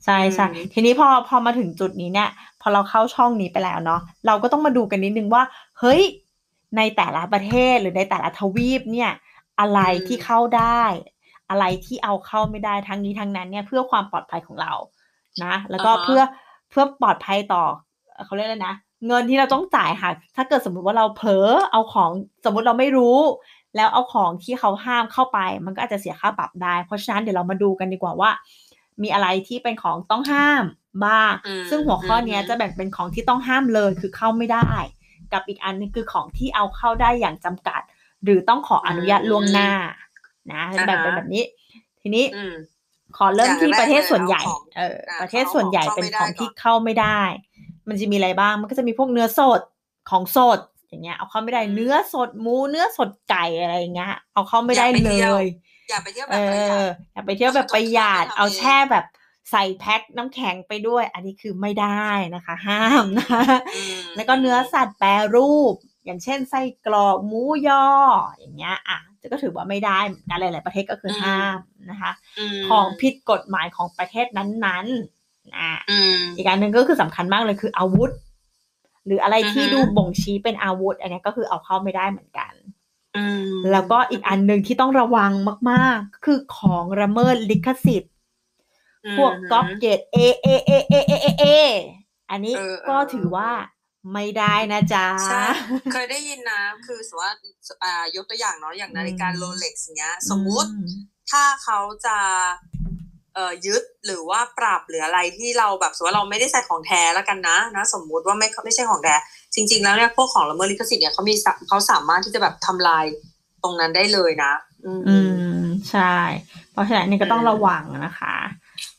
[0.06, 2.30] ใช่ใช่อืมทีนี้พอพอมาถึงจุดนี้เนี่ย
[2.62, 5.44] พอเราเข้าช่องนี้ไปแล้วเนาะเราก็ต้องมาดูกันนิดนึงว่า
[5.80, 6.02] เฮ้ย
[6.78, 9.12] ในแต่ละประเทศหรือในแต่ละทวีปเนี่ย
[9.60, 10.84] อะไรที่เข้าได้
[11.50, 14.74] อะไรที่เอาเข้าไม่ได้ทั้งนี้ทั้งนั้นเนี่ยเพื่อความปลอดภัยของเรา
[15.44, 16.22] นะ แล้วก็อ่าฮะเพื่อ
[16.70, 17.64] เพื่อปลอดภัยต่อ
[18.26, 18.76] เขาเรียกอะไรนะ
[19.08, 22.12] เงินที่เราต้องจ่ายค่ะ ถ้าเกิดสมมุติว่าเราเผลอเอาของ
[22.46, 23.18] สมมุติเราไม่รู้
[23.76, 28.32] แล้วเอาของที่เขาห้ามเข้าไป มันก็อาจจะเสียค่าปรับได้ เพราะฉะนั้นเดี๋ยวเรามาดูกันดีกว่าว่า
[29.02, 30.64] มีอะไรที่เป็นของต้องห้าม
[31.06, 34.70] บ้างอืมซึ่งหัวข้อเนี้ยอืมจะแบ่งเป็นของที่ต้องห้ามเลยคือเข้าไม่ได้
[35.34, 37.82] กับอีกอันนึงคือของที่เอาเข้าได้อย่างจำกัด
[38.24, 39.72] หรือต้องขออนุญาตล่วงหน้า
[40.52, 41.44] นะจะแบ่งเป็นแบบนี้
[42.02, 42.56] ทีนี้อืม
[43.18, 47.22] ขอเริ่มที่อย่างแรกประเทศส่วนใหญ่เลยเอาของเอออ่าประเทศส่วนใหญ่ เอาของเป็นเข้าของไม่ได้ที่ก่อนเข้าไม่ได้
[47.90, 49.62] มันจะมีอะไรบ้าง มันก็จะมีพวกเนื้อสด
[50.10, 55.46] ของสดอย่างเงี้ย เอาเข้าไม่ได้เนื้อสดหมูเนื้อสดไก่อะไรอย่างเงี้ย เอาเข้าไม่ได้อย่าไปเลเที่ยวย
[55.90, 59.06] อย่าไปเที่ยวแบเอบประหยัอดอย่าไปเที่ยวแบบประหยัดต้องทำเอาเองแช่แบบ
[59.52, 63.28] ใส่แพ็คน้ำแข็งไปด้วย อันนี้คือไม่ได้นะคะ ห้ามนะ
[63.76, 65.74] อืมแล้วก็เนื้อสัตว์แปรรูป
[66.06, 67.86] อย่างเช่นไส้กรอกหมูยอ
[68.36, 69.00] อย่างเงี้ยอะ
[69.32, 71.58] ก็ถือว่าไม่ได้เหมือนกันหลาย ๆ ประเทศก็คือห้าม
[71.92, 72.12] นะคะ
[72.58, 75.19] มของผิดกฎหมายของประเทศนั้น ๆ
[75.58, 78.12] อะอืมอีกอันหนึ่งก็คือสำคัญมากเลยคืออาวุธ
[79.06, 82.54] หรืออะไรที่อือฮึดูบ่งชี้เป็นอาวุธ อันเนี้ยก็คือเอาเข้าไม่ได้เหมือนกัน
[83.18, 85.32] อืมแล้วก็อีกอันหนึ่งที่ต้องระวัง
[85.72, 88.14] มาก ๆ คือของระเมิดลิขสิทธิ์
[89.18, 91.46] พวกก๊อปเกรดเอเอเอเอเอเอเอ
[92.32, 93.50] อันนี้เออเออก็ถือว่า
[94.14, 95.44] ไม่ได้นะจ๊ะใช่
[95.94, 97.34] เคยได้ยินนะ คือสมมติว่า
[97.84, 100.88] อ่ายกตัวอย่างเนาะอย่างนาฬิกาอืมโรเล็กซ์เนี้ย สมมุติอืม
[101.32, 102.18] ถ้าเขาจะ
[102.79, 102.79] เอ่อ
[103.66, 109.16] ยึดหรือว่าปรับหรืออะไรที่เราแบบสมมติว่าเราไม่ได้ใส่ของแท้แล้วกันนะนะสมมุติว่าไม่ไม่ใช่ของแท้
[109.56, 113.06] จริง ๆ แล้วเนี่ยพวกของละเมิดลิขสิทธิ์เนี่ยเขามีสะเขาสามารถที่จะแบบทำลาย
[113.64, 114.54] ตรงนั้นได้เลยนะ
[114.86, 115.18] อืมอื
[115.62, 116.16] มใช่
[116.72, 118.36] เพราะฉะนั้นนี่ก็ต้องอืมระวังนะคะ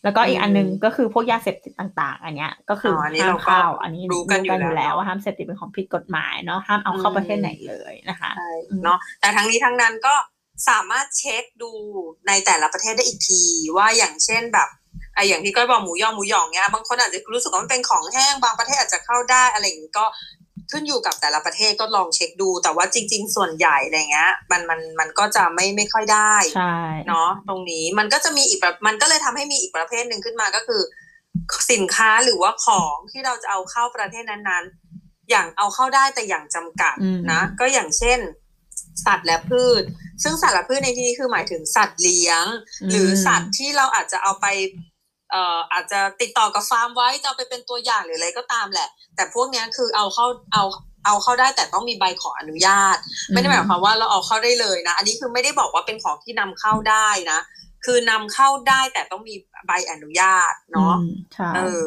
[0.04, 10.14] แล้วก็อีกอันหนึงอืมก็คือพวกยาเสพติดต่าง ๆ อันเนี้ย ก็คือออันนี้ห้ามเราก็เข้าอันนี้รู้กันอยู่อยู่แล้แล้ววว่าห้ามเสพติดเป็นของผิดกฎหมายเนาะห้ามเอาเข้าอืมประเทศไหนเลยนะคะใช่อืมเนาะแต่ทั้งนี้ทั้งนั้นก็
[10.68, 11.72] สามารถเช็คดู
[12.26, 13.42] ในแต่ละประเทศได้อีกที
[13.76, 14.68] ว่าอย่างเช่นแบบ
[15.14, 20.06] ไอะอย่างที่ก้อยบอกหมูยอหมูหยองเนี้ยบางคนอาจจะรู้สึกว่ามันเป็นของแห้งบางประเทศอาจจะเข้าได้อะไรอย่างนี้ก็
[20.70, 26.76] ขึ้นอยู่กับแต่ละประเทศก็ลองเช็คดู แต่ว่าจริง ๆ ส่วนใหญ่อะไรเงี้ย มันมันมันก็จะไม่ไม่ค่อยได้ใช่
[27.08, 30.82] เนาะตรงนี้มันก็จะมีอีกแบบมันก็เลยทำให้มีอีกประเภทหนึ่งขึ้นมาก็คือ
[31.72, 38.18] สินค้าหรือว่าของที่เราจะเอาเข้าประเทศนั้นๆ อย่างเอาเข้าได้แต่อย่างจำกัดอืมนะ ก็อย่างเช่น
[39.04, 39.82] สัตว์และพืช
[40.22, 42.44] ซึ่งสัตว์และพืชในที่นี้คือหมายถึงสัตว์เลี้ยง
[42.90, 44.46] หรือสัตว์ที่เราอาจจะเอาไป
[45.30, 50.64] เอ่ออาจจะติดต่อกับฟาร์มไว้จะเอาไปเป็นตัวอย่างหรืออะไรก็ตามแหละ แต่พวกเนี้ยคือเอาเข้าเอา
[51.06, 52.96] เอาเข้าได้แต่ต้องมีใบขออนุญาต
[53.32, 57.40] ไม่ได้หมายความว่าเราเอาเข้าได้เลยนะ อันนี้คือไม่ได้บอกว่าเป็นของที่นำเข้าได้นะ
[57.84, 59.34] คือนำเข้าได้แต่ต้องมี
[59.66, 61.82] ใบอนุญาตเนาะอืมใช่เออ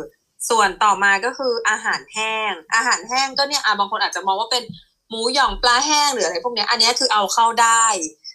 [0.49, 4.63] ส่วนต่อมาก็คืออาหารแห้ง อาหารแห้งก็เนี่ยอะบางคนอาจจะมองว่าเป็น
[5.09, 7.85] หมูหย่องปลาแห้งหรืออะไรพวกเนี้ยอันเนี้ยคือเอาเข้าได้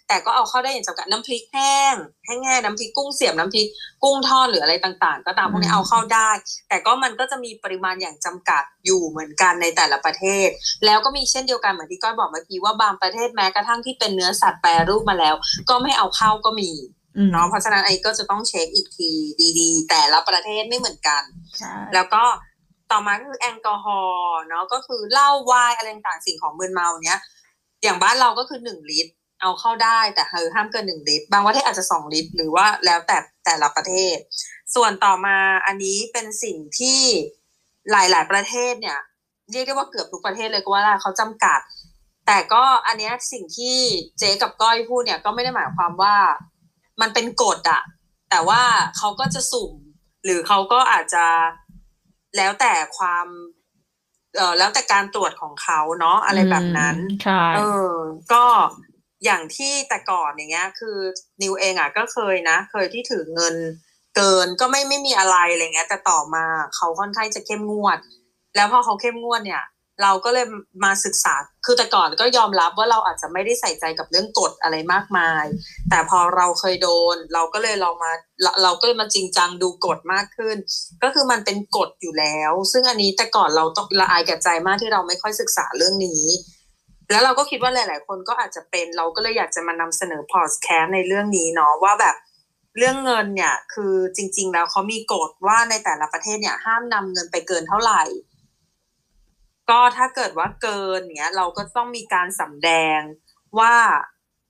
[0.09, 1.95] แต่ก็เอาเข้าได้อย่างจำกัดน้ำพริกแห้ง
[2.25, 3.67] แห้งๆน้ำพริกกุ้งเสียบน้ำพริก
[4.03, 6.29] กุ้งทอดหรืออะไรต่างๆ ก็ตามพวกนี้เอาเข้าได้
[6.69, 10.47] แต่ก็มันก็จะมีปริมาณอย่างจำกัดอยู่เหมือนกันในแต่ละประเทศ
[10.85, 15.35] แล้วก็มีเช่นเดียวกันเหมือนที่ก้อยบอกเมื่อกี้ว่าบางประเทศแม้กระทั่งที่เป็นเนื้อสัตว์แปรรูปมาแล้ว
[15.69, 16.71] ก็ไม่เอาเข้าก็มี
[17.17, 19.11] อืมเนาะเพราะฉะนั้นไอ้ก็จะต้องเช็คอีกที
[19.59, 21.23] ดีๆ แต่ละประเทศไม่เหมือนกัน
[21.57, 22.23] ใช่แล้วก็
[22.91, 27.19] ต่อมาก็คือแอลกอฮอล์เนาะก็คือเหล้าไวน์อะไรต่างๆสิ่งของมึนเมาเนี้ย
[27.83, 34.17] อย่างบ้านเราก็คือหนึ่งลิตร เอาเข้าได้แต่คือห้ามเกินหนึ่งลิตร บางประเทศอาจจะสองลิตร หรือว่าแล้วแต่แต่ละประเทศ
[34.75, 37.01] ส่วนต่อมาอันนี้เป็นสิ่งที่
[37.91, 38.99] หลาย ๆ ประเทศเนี่ย
[39.51, 41.59] เรียกได้ว่าเกือบทุกประเทศเลยก็ว่าได้เขาจำกัด
[42.27, 43.77] แต่ก็อันเนี้ยสิ่งที่
[44.19, 46.15] เจ๊กับก้อยพูดเนี่ยก็ไม่ได้หมายความว่า
[47.01, 47.81] มันเป็นกฎอะ
[48.29, 48.61] แต่ว่า
[48.97, 49.73] เขาก็จะสุ่ม
[50.23, 51.25] หรือเขาก็อาจจะ
[52.37, 53.27] แล้วแต่ความ
[54.37, 57.59] เออแล้วแต่การตรวจของเขาเนาะอะไรแบบนั้นอืมใช่ เอ
[57.91, 57.93] อ
[58.33, 58.43] ก็
[59.25, 60.97] อย่างที่แต่ก่อนอย่างเงี้ย คือ
[61.41, 63.55] นิวเองอะก็เคยนะ เคยที่ถือเงิน
[64.15, 67.97] เกินก็ไม่ไม่มีอะไรอะไรเงี้ย แต่ต่อมาเขาค่อนข้างจะเข้มงวด
[68.55, 69.63] แล้วพอเขาเข้มงวดเนี่ย
[70.03, 70.45] เราก็เลย
[70.83, 71.33] มาศึกษา
[71.65, 75.45] คือแต่ก่อนก็ยอมรับว่าเราอาจจะไม่ได้ใส่ใจกับเรื่องกฎอะไรมากมาย
[75.89, 80.57] แต่พอเราเคยโดน เราก็เลยลองมาเราเราก็เลยมาจริงจังดูกฎมากขึ้น
[81.03, 86.23] ก็คือมันเป็นกฎอยู่แล้ว ซึ่งอันนี้แต่ก่อนเราต้องละอายแก่ใจมากที่เราไม่ค่อยศึกษาเรื่องนี้
[87.09, 92.15] แล้วเราก็คิดว่าหลาย ๆ คนก็อาจจะเป็นเราก็เลยอยากจะมานำเสนอพอดแคสต์ในเรื่องนี้เนาะว่าแบบ
[92.77, 98.03] เรื่องเงินเนี่ยคือจริง ๆ แล้วเขามีกฎว่าในแต่ละประเทศเนี่ย ห้ามนำเงินไปเกินเท่าไหร่
[99.69, 102.99] ก็ถ้าเกิดว่าเกินเนี้ย เราก็ต้องมีการสำแดง
[103.59, 103.73] ว่า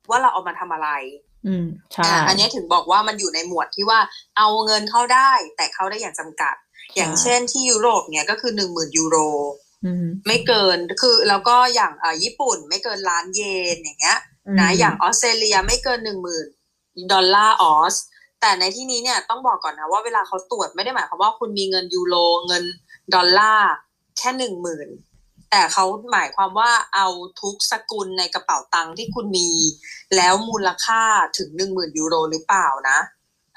[0.09, 0.89] ว่าเราเอามาทำอะไร
[1.47, 3.99] อืมใช่อ่าอันนี้ถึงบอกว่ามันอยู่ในหมวดที่ว่า
[4.37, 6.55] เอาเงินเข้าได้ แต่เข้าได้อย่างจำกัด
[6.95, 9.68] อย่างเช่นที่ยุโรปเนี่ยก็คือหนึ่งหมื่นยูโรอืม
[10.27, 13.41] ไม่เกินคือแล้วก็อย่างเอ่อญี่ปุ่นไม่เกินล้านเย
[13.73, 14.19] นอย่างเงี้ย
[14.59, 16.47] นะอย่างออสเตรเลียไม่เกินหนึ่งหมื่น
[17.11, 17.95] ดอลลาร์ออส
[18.41, 22.15] แต่ในที่นี้เนี่ยต้องบอกก่อนนะว่าเวลาเขาตรวจไม่ได้หมายความว่าคุณมีเงินยูโร
[22.47, 22.63] เงิน
[23.15, 23.71] ดอลลาร์
[24.17, 24.89] แค่หนึ่งหมื่น
[25.51, 27.07] แต่เขาหมายความว่าเอา
[27.41, 29.49] ทุกสกุลในกระเป๋าตังค์ที่คุณมี
[30.15, 31.01] แล้วมูลค่า
[31.37, 32.99] ถึงหนึ่งหมื่นยูโรหรือเปล่านะ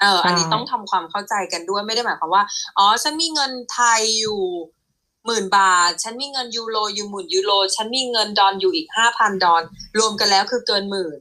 [0.01, 2.43] เอออันนี้ต้องทำความเข้าใจกันด้วยไม่ได้หมายความว่า
[2.77, 4.41] อ๋อฉันมีเงินไทยอยู่
[5.25, 9.63] หมื่นบาท ฉันมีเงินยูโรอยู่หมื่นยูโรฉันมีเงินดอลอยู่อีกห้าพันดอล
[9.99, 11.19] รวมกันแล้วคือเกินหมื่น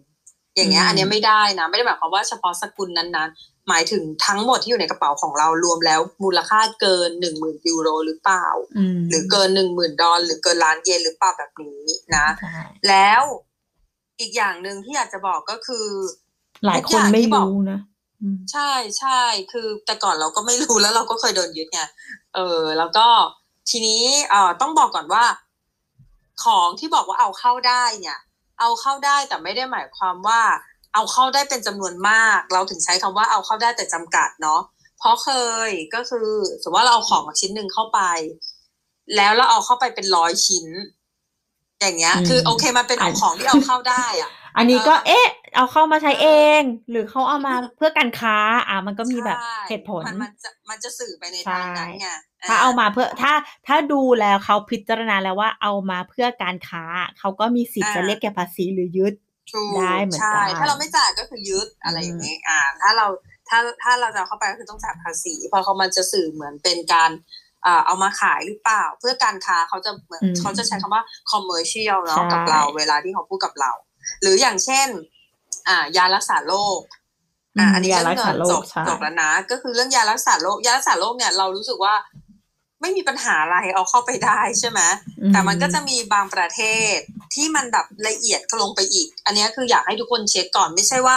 [0.56, 11.80] อย่างเงี้ยอันเนี้ยไม่ได้นะ ไม่ได้หมายความว่าเฉพาะสกุลนั้นๆ หมายถึงทั้งหมดที่อยู่ในกระเป๋าของเรารวมแล้วมูลค่าเกินหนึ่งหมื่นยูโรหรือเปล่าอืมหรือเกินหนึ่งหมื่นดอลหรือเกินล้านเยนหรือเปล่าแบบนี้
[12.16, 13.22] นะใช่แล้ว
[14.20, 15.86] อีกอย่างหนึ่งที่อยากจะบอกก็คือ
[16.66, 17.78] หลายคนไม่รู้นะ
[18.22, 19.20] อืมใช่ใช่
[19.52, 21.80] คือแต่ก่อนเราก็ไม่รู้แล้วเราก็เคยโดนยึดไง
[22.34, 23.06] เออ แล้วก็
[23.70, 25.24] ทีนี้เอ่อต้องบอกก่อนว่า
[26.44, 28.18] ของที่บอกว่าเอาเข้าได้เนี่ย
[28.60, 30.40] เอาเข้าได้แต่ไม่ได้หมายความว่า
[30.94, 34.60] เอาเข้าได้เป็นจำนวนมาก เราถึงใช้คำว่าเอาเข้าได้แต่จำกัดเนาะ
[34.98, 35.30] เพราะเค
[35.68, 36.28] ยก็คือ
[36.62, 38.00] สมมติว่าเราเอาของมาชิ้นหนึ่งเข้าไป
[39.16, 40.66] แล้วเราเอาเข้าไปเป็นร้อยชิ้น
[41.80, 46.28] อย่างเงี้ย คือโอเคมันเป็นของที่เอาเข้าได้อะอันนี้ก็เออเอ๊ะ เอาเข้ามาใช้เอ
[46.60, 48.36] ง หรือเขาเอามาเพื่อการค้า
[48.68, 52.08] อะมันก็มีแบบใช่เหตุผลมันมันจะมันจะสื่อไปในใช่ทางนั้นไง
[52.48, 53.32] ถ้าเอามาเพื่อถ้า
[53.66, 56.84] ถ้าดูแล้วเขาพิจารณาแล้วว่าเอามาเพื่อการค้า
[57.18, 59.14] เขาก็มีสิทธิ์จะเรียกเก็บภาษีหรือยึด
[59.52, 63.06] ถูกได้เหมือนกันใช่ถ้าเราไม่จ่ายก็คือยึดอะไรอย่างนี้อ่า ถ้าเรา
[63.48, 67.10] ถ้าถ้าเราจะเอาเข้าไปก็คือต้องจ่ายภาษีเพราะเขามันจะสื่อเหมือนเป็นการ
[67.66, 73.72] อ่าเอามาขายหรือเปล่า เพื่อการค้าเขาจะเหมือนอืมเขาจะใช้คำว่า commercial เนาะใช่กับเรา เวลาที่เขาพูดกับเรา
[74.22, 74.88] หรืออย่างเช่น
[75.68, 76.80] อ่ายารักษาโรค
[77.58, 81.94] อะอันนี้ยาเรื่รัอกงษาเงินโรจคบใช่จบแล้วนะก็คือเรื่องยารักษาโรคยารักษาโรคเนี่ยเรารู้สึกว่า
[82.80, 84.80] ไม่มีปัญหาอะไรเอาเข้าไปได้ใช่ไหม
[85.20, 86.60] อืแต่มันก็จะมีบางประเท
[86.94, 86.96] ศ
[87.34, 91.16] ที่มันแบบละเอียดลงไปอีก อันนี้คืออยากให้ทุกคนเช็คก่อนไม่ใช่ว่า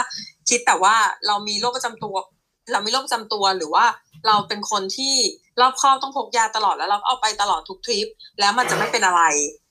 [0.49, 0.95] คิดแต่ว่า
[1.27, 2.15] เรามีโรคประจำตัว
[2.71, 3.86] เรามีโรคประจำตัวหรือว่า
[4.27, 5.15] เราเป็นคนที่
[5.62, 8.08] รอบคอบต้องพกยาตลอดแล้วเราก็เอาไปตลอดทุกทริป
[8.39, 9.21] แล้วมันจะไม่เป็นอะไร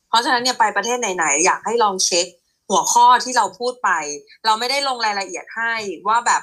[0.08, 2.26] เพราะฉะนั้นเนี่ยไปประเทศไหนๆอยากให้ลองเช็ค
[2.70, 3.90] หัวข้อที่เราพูดไป
[4.44, 5.74] เราไม่ได้ลงรายละเอียดให้
[6.08, 6.42] ว่าแบบ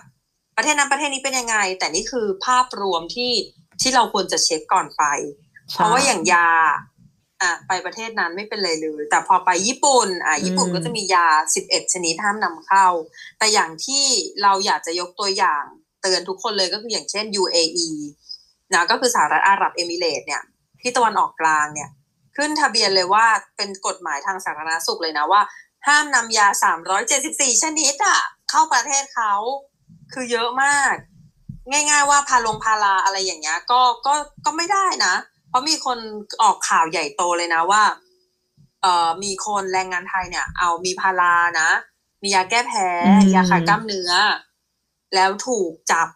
[0.57, 3.31] ประเทศนั้นประเทศนี้เป็นยังไง แต่นี่คือภาพรวมที่
[3.81, 5.03] ที่เราควรจะเช็คก่อนไป
[5.73, 6.49] เพราะว่าอย่างยา
[7.41, 11.27] อะไปประเทศนั้นไม่เป็นไรเลย แต่พอไปญี่ปุ่นอะญี่ปุ่นอืมก็จะมียา
[11.61, 12.87] 11 ชนิดห้ามนำเข้า
[13.37, 14.03] แต่อย่างที่
[14.43, 15.63] เราอยากจะยกตัวอย่าง
[16.01, 17.89] เตือนทุกคนเลยก็คืออย่างเช่น UAE
[18.73, 20.43] นะก็คือสหรัฐอาหรับเอมิเรตส์เนี่ย
[20.81, 21.89] ที่ตะวันออกกลางเนี่ย
[22.37, 23.25] ขึ้นทะเบียนเลยว่า
[23.57, 25.41] เป็นกฎหมายทางสาธารณสุขเลยนะว่า
[25.87, 26.47] ห้ามนำยา
[27.03, 29.33] 374 ชนิดอะเข้าประเทศเขา
[30.13, 30.93] คือเยอะมาก
[31.71, 34.13] ง่าย ๆ ว่าพาลงพาราอะไรอย่างเงี้ยก็ก็
[34.45, 35.13] ก็ไม่ได้นะ
[35.49, 35.97] เพราะมีคน
[36.41, 37.83] ออกข่าวใหญ่โตเลยนะว่า
[38.81, 41.69] เอ่อมีคนแรงงานไทยเนี่ย เอามีพารานะ
[42.23, 44.11] มียาแก้แพ้อืมยาคลายกล้ามเนื้อ
[45.15, 46.07] แล้วถูกจับ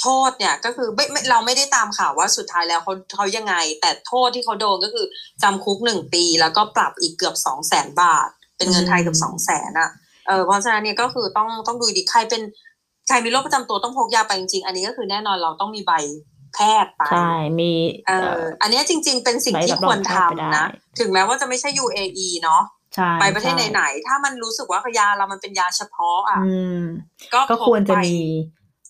[0.00, 5.06] โทษเนี่ยก็คือไม่ไม่เราไม่ได้ตามข่าวว่าสุดท้ายแล้วเขาเขายังไง แต่โทษที่เขาโดนก็คือ
[5.42, 9.90] จำคุกหนึ่งปี แล้วก็ปรับอีกเกือบสองแสนบาท เป็นเงินไทยเกือบสองแสนอะ
[10.26, 12.42] เออเพราะฉะนั้นเนี่ยก็คือต้องต้องดูดีใครเป็น
[13.08, 15.92] ใครมีโรคประจำตัวต้องพกยาไปจริงๆ อันนี้ก็คือแน่นอนเราต้องมีใบ
[16.54, 17.72] แพทย์ไปใช่มี
[18.06, 20.66] เอออันเนี้ยจริง ๆ เป็นสิ่งใบที่รับครวองรแพทำทย์ไปได้นะ
[20.98, 22.62] ถึงแม้ว่าจะไม่ใช่ UAE เนาะ
[22.94, 26.80] ใช่ไปประเทศใช่ไหนๆถ้ามันรู้สึกว่ายาเรามันเป็นยาเฉพาะอะอืม
[27.34, 28.18] ก็ก็พควรจะไปมี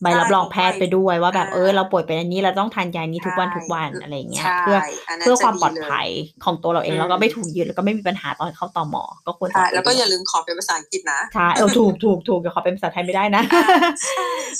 [0.05, 6.09] ใบรับรองแพทย์ไปด้วยว่าแบบอ่าเออเราป่วยเป็นอันนี้เราต้องทานยานี้ทุกวันใช่ทุกวันอะไรเงี้ยใช่เพื่ออันนั้นเพื่อความจะปลอดเยภัย
[6.45, 13.43] ของตัวเราเองอืมแล้วก็ไม่ถูกยึดแล้วก็ไม่มีปัญหาตอนเข้าต่อหมอ ก็ควรจะใช่ไปแล้วก็ด้วยอย่าลืมขอเป็นภาษาอังกฤษนะใช่เออถูกถูกถูกเดี๋ยวขอเป็นภาษาไทยไม่ได้นะ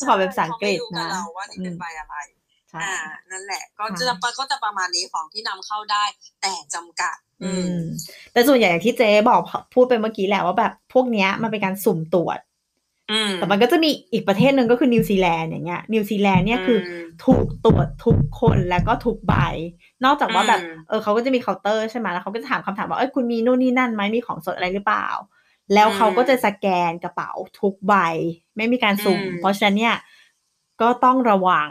[0.09, 2.15] ขอเป็นภาษาอังกฤษเขาไม่รู้กันะบเราว่านี่เป็นใบอะไร
[2.71, 2.97] ใช่อ่า
[3.31, 6.05] นั่นแหละ ก็ค่ะจะก็จะประมาณนี้ของที่นำเข้าได้
[6.43, 7.79] แต่จำกัด อืม
[8.33, 9.41] แต่ส่วนใหญ่อย่างที่เจ๊บอก
[9.75, 12.54] พูดไปเมื่อกี้แหละว่าแบบพวกเนี้ยมันเป็นการสุ่มตรวจอืม
[13.37, 19.35] แต่มันก็จะมีอีกประเทศหนึ่งก็คือนิวซีแลนด์อย่างเงี้ย นิวซีแลนด์เนี่ยคืออมถูกตรวจทุกคนแล้วก็ทุกใบ
[20.05, 25.07] นอกจากว่าแบบอืมเออเขาก็จะมีเคาน์เตอร์ใช่ไหมแล้วเขาก็จะถามคำถามว่าเอ้ยคุณมีนู่นนี่นั่นไหมมีของสดอะไรหรือเปล่า
[25.75, 27.95] แล้วเขาก็จะสแกนกระเป๋าทุกใบ
[28.57, 29.97] ไม่มีการสุ่ม เพราะฉะนั้นเนี่ย
[30.81, 31.71] ก็ต้องระวัง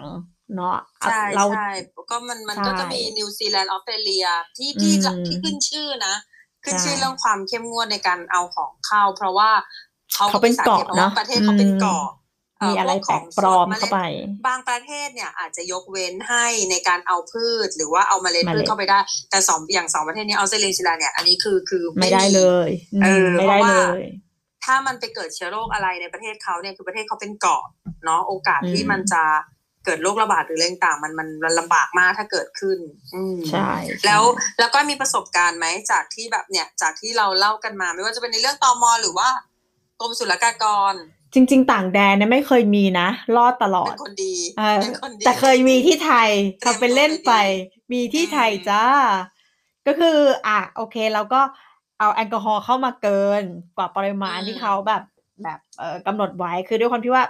[0.56, 1.70] เนาะใช่เราใช่
[2.10, 4.26] ก็มันมันใช่ก็จะมีนิวซีแลนด์ออสเตรเลีย
[4.58, 6.16] ที่ที่อืมที่ขึ้นชื่อนะ
[6.64, 9.50] ขึ้นใช่ชื่อเรื่องความเข้มงวดในการเอาของเข้า เพราะว่า
[10.14, 12.08] เขาเขาเป็นเกาะพราะว่าเนอะประเทศเขาเป็นอืมเกาะ
[12.60, 14.00] เมีอะไรพวแปลกปลอมขงสดเข้าไป
[14.48, 19.00] บางประเทศเนี่ยอาจจะยกเว้นให้ในการเอาพืช หรือว่าเอาเมล็ดเมล็ดพืชเข้าไปได้
[19.30, 22.70] แต่สองอย่างสองประเทศนี้ออสเตรเลียนิวซีแลนด์เนี่ยอันนี้คือคือไม่ได้เลย
[23.04, 24.06] เออมไม่ได้เพราะเลว่าย
[24.66, 27.64] ถ้ามันไปเกิดเชื้อโรคอะไรในประเทศเขาเนี่ยคือประเทศเขาเป็นเกาะ
[28.06, 29.24] เนาะโอกาสอืมที่มันจะ
[29.86, 32.78] เกิดโรคระบาดหรืออะไรต่างๆมันมันมันลำบากมากถ้าเกิดขึ้น
[33.16, 34.24] อืมใช่ใช่ แล้ว
[34.60, 39.53] แล้วก็มีประสบการณ์ไหมจากที่แบบเนี่ย จากที่เราเล่ากันมา ไม่ว่าจะเป็นในเรื่องตอมอหรือว่าก
[40.04, 40.94] รมศุลกากร
[41.34, 48.84] จริง ๆ ต่างแดนเนี่ยไม่เคยมีนะ รอดตลอเป็ดนคนดีเออเป็นคนดีแต่เคยมีที่ไทยเตรียมทำเป็นเล่นไปตัวไปดีมีที่ไทยอืมจ้า
[49.88, 51.42] ก็คือ อะโอเคเราก็
[52.00, 53.44] เอาแอลกอฮอล์เข้ามาเกิน
[53.78, 55.04] กว่าปริมาณที่เขาแบบ
[55.44, 57.24] แบบเอ่อกำหนดไว้คือด้วยความที่ว่า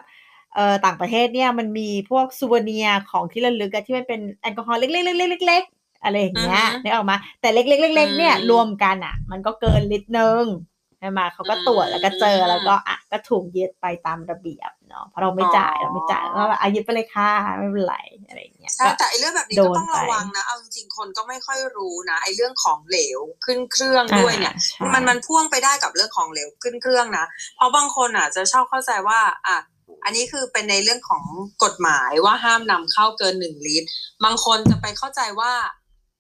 [0.56, 17.96] เอ่อต่างประเทศเนี่ยมันมีพวก souvenir ของที่ระลึกอะที่มันเป็นแอลกอฮอล์เล็กๆๆๆๆๆๆอะไรอย่างเงี้ยนึกออกมาแต่เล็กๆๆๆเนี่ยอืมรวมกันอะมันก็เกินลิตรนึงใช่ไหมเขาก็ตรวจแล้วก็เจออืมแล้วก็อะก็ถูกยึดไปตามระเบียบเนาะเพราะเราไม่จ่ายอ๋อเราไม่จ่ายแล้วก็อะยึดไปเลยค่ะไม่เป็นไร
[18.28, 29.58] อะไรอย่างเงี้ยใช่ก็แต่ไอ้เรื่องแบบนี้โดก็นต้องระไปวังนะเอาจริงๆคนก็ไม่ค่อยรู้นะไอ้เรื่องของเหลวขึ้นเครื่องด้วยเนี่ยอ่าใช่มันมันพ่วงไปได้กับเรื่องของเหลวขึ้นเครื่องนะเพราะบางคนอะจะชอบเข้าใจว่าอะ
[30.04, 31.24] อันนี้คือเป็นในเรื่องของ
[31.64, 33.88] กฎหมายว่าห้ามนำเข้าเกินหนึ่งลิตร
[34.24, 35.52] บางคนจะไปเข้าใจว่า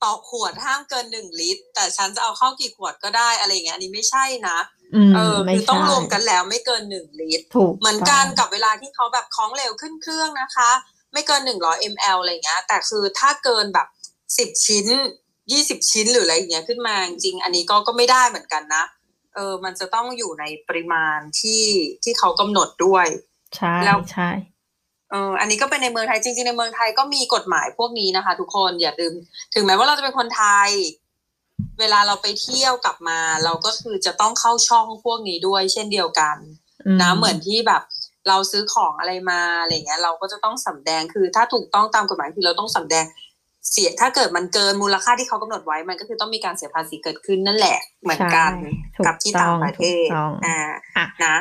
[0.03, 4.57] ต่อขวดห้ามเกินหนึ่งลิตร แต่ฉันจะเอาเข้ากี่ขวดก็ได้อะไรอย่างเงี้ยอันนี้ไม่ใช่นะ
[5.09, 10.71] มเออไม่คือต้องใช่รวมกันแล้วไม่เกินหนึ่งลิตรถูกเหมือนกันกับเวลาที่เขาแบบของเหลวขึ้นเครื่องนะคะ
[11.13, 13.87] ไม่เกินหนึ่งร้อยมลอะไรเงี้ยแต่คือถ้าเกินแบบ
[14.37, 14.87] สิบชิ้น
[15.51, 18.83] ยี่สิบชิ้นหรืออะไรอย่างเงี้ยขึ้นมาจริงๆอันนี้ก็ก็ไม่ได้เหมือนกันนะ
[19.35, 21.63] เออมันจะต้องอยู่ในปริมาณที่
[22.03, 23.07] ที่เขากำหนดด้วย
[23.55, 29.13] ใช่แล้วใช่เอออันนี้ก็เป็นในเมืองไทยจริงๆในเมืองไทยก็มีกฎหมายพวกนี้นะคะ ทุกคนอย่าลืม
[29.54, 30.69] ถึงแม้ว่าเราจะเป็นคนไทย
[31.80, 36.38] เวลาเราไปเที่ยวกลับมา เราก็คือจะต้องเข้าช่องพวกนี้ด้วย เช่นเดียวกัน
[37.02, 37.82] นะเหมือนที่แบบ
[38.28, 43.06] เราซื้อของอะไรมาอะไรเงี้ย เราก็จะต้องสำแดงคือถ้าถูกต้องตามกฎหมายคือเราต้องสำแดง
[43.71, 50.60] เสียถ้าเกิดมันเกินมูลค่าที่เขากำหนดไว้มันก็คือต้องมีการเสียภาษีเกิดขึ้นนั่นแหละ เหมือนกันใช่ถูกกับที่ต่างประเทศถูกต้องอ่า
[50.97, 51.36] อะนะ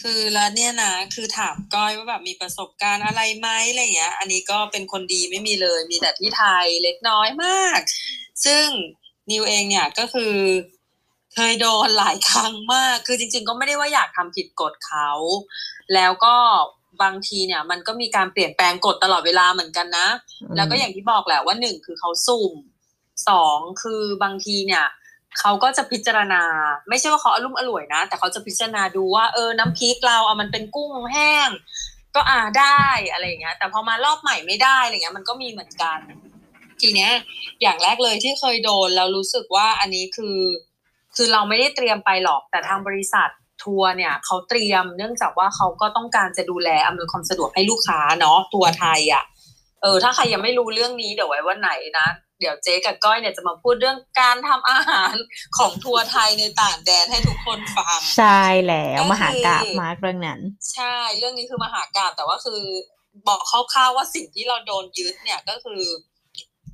[0.00, 7.80] คือแล้วเนี่ยนะคือถามก้อยว่าแบบมีประสบการณ์อะไรไหมอะไรเงี้ย อันนี้ก็เป็นคนดีไม่มีเลย มีแต่ที่ไทยเล็กน้อยมาก
[8.44, 8.64] ซึ่ง
[9.30, 10.34] นิวเองเนี่ยก็คือ
[11.34, 15.10] เคยโดนหลายครั้งมาก คือจริง ๆ ก็ไม่ได้ว่าอยากทำผิดกฎเขา
[15.94, 16.36] แล้วก็
[17.02, 20.08] บางทีเนี่ย มันก็มีการเปลี่ยนแปลงกฎตลอดเวลาเหมือนกันนะ
[20.56, 22.54] แล้วก็อย่างที่บอกแหละว่าหนึ่งคือเขาสุ่ม
[23.28, 24.84] สองคือบางทีเนี่ย
[25.40, 26.42] เขาก็จะพิจารณา
[26.88, 31.48] ไม่ใช่ว่าเขาอารมณ์อร่วยนะ แต่เขาจะพิจารณาดูว่าเออน้ำพริกเราเอามันเป็นกุ้งแห้ง
[32.14, 35.98] ก็อ่าได้อะไรอย่างเงี้ย แต่พอมารอบใหม่ไม่ได้อะไรเงี้ย มันก็มีเหมือนกัน
[36.80, 37.12] ทีเนี้ย
[37.62, 40.38] อย่างแรกเลยที่เคยโดนแล้วรู้สึกว่าอันนี้คือ
[41.16, 43.28] คือเราไม่ได้เตรียมไปหรอกแต่ทางบริษัท
[43.64, 49.24] ทัวร์เนี่ยเขาเตรียมเนื่องจากว่าเขาก็ต้องการจะดูแลอำนวยความสะดวกให้ลูกค้าเนาะทัวร์ไทยอะ
[49.82, 52.08] เออถ้าใครยังไม่รู้เรื่องนี้เดี๋ยวไว้วันไหนนะ
[52.40, 55.14] เดี๋ยวเจ๊กับก้อยเนี่ยจะมาพูดเรื่องการทำอาหาร
[55.58, 60.40] ของทัวร์ไทยในต่างแดนให้ทุกคนฟัง ใช่แล้วก็คือมหากราบมากเรื่องนั้น
[60.74, 62.62] ใช่เรื่องนี้คือมหากาบแต่ว่าคือ
[63.28, 65.82] บอกคร่าวๆว่าสิ่งที่เราโดนยึดเนี่ยก็คือ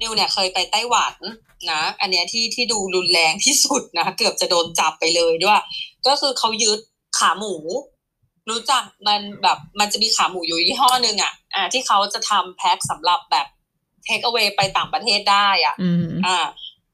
[0.01, 1.15] นิวเนี่ยเคยไปไต้หวัน
[1.71, 5.61] นะ อันเนี้ยที่ที่ดูรุนแรงที่สุดนะเกือบจะโดนจับไปเลยด้วย
[6.07, 6.79] ก็คือเขายึด
[7.19, 7.55] ขาหมู
[8.51, 13.47] รู้จักมันแบบมันจะมีขาหมูอยู่ยี่ห้อหนึ่งอะอ่าที่เขาจะทำแพ็คสำหรับแบบ
[14.05, 16.39] เทคเอา a y ไปต่างประเทศได้อะอืมอ่า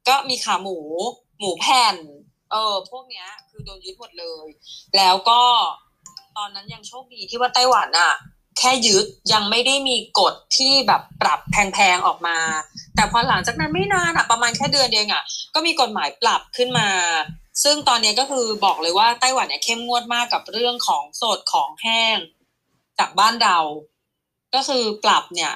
[0.08, 0.78] ก็มีขาหมู
[1.38, 1.96] หมูแผ่น
[2.50, 4.46] เออ พวกเนี้ย คือโดนยึดหมดเลย
[4.96, 5.40] แล้วก็
[6.36, 8.12] ตอนนั้นยังโชคดีที่ว่าไต้หวันอะ
[8.58, 12.38] แค่ยึดยังไม่ได้มีกฎที่แบบปรับแพงๆออกมา
[12.94, 15.22] แต่พอหลังจากนั้นไม่นานอะประมาณแค่เดือนเดียวอะ
[15.54, 16.88] ก็มีกฎหมายปรับขึ้นมา
[17.62, 22.16] ซึ่งตอนนี้ก็คือบอกเลยว่าไต้หวันเนี่ยเข้มงวดมากกับเรื่องของสดของแห้ง
[22.98, 23.58] จากบ้านเรา
[24.54, 25.52] ก็คือปรับเนี่ย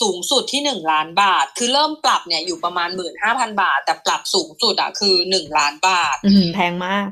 [0.00, 7.06] สูงสุดที่หนึ่งล้านบาท คือเริ่มปรับเนี่ยอยู่ประมาณหมื่นห้าพันบาท แต่ปรับสูงสุดอะคือหนึ่งล้านบาทอืมแพงมาก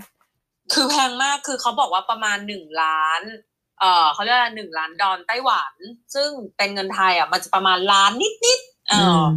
[0.75, 3.23] คือแพงมากคือเขาบอกว่าประมาณหนึ่งล้าน
[3.81, 5.73] เอ่อเขาเรียกว่าหนึ่งล้านดอลไต้หวัน
[6.15, 8.13] ซึ่งเป็นเงินไทยอะมันจะประมาณล้าน
[8.45, 9.31] นิดๆเอออม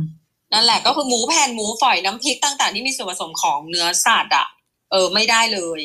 [0.54, 4.48] นั่นแหละก็คือหมูแผ่นหมูฝอยน้ำพริกต่าง ๆ ที่มีส่วนผสมของเนื้อสัตว์อะ
[4.92, 5.80] เออไม่ได้เลย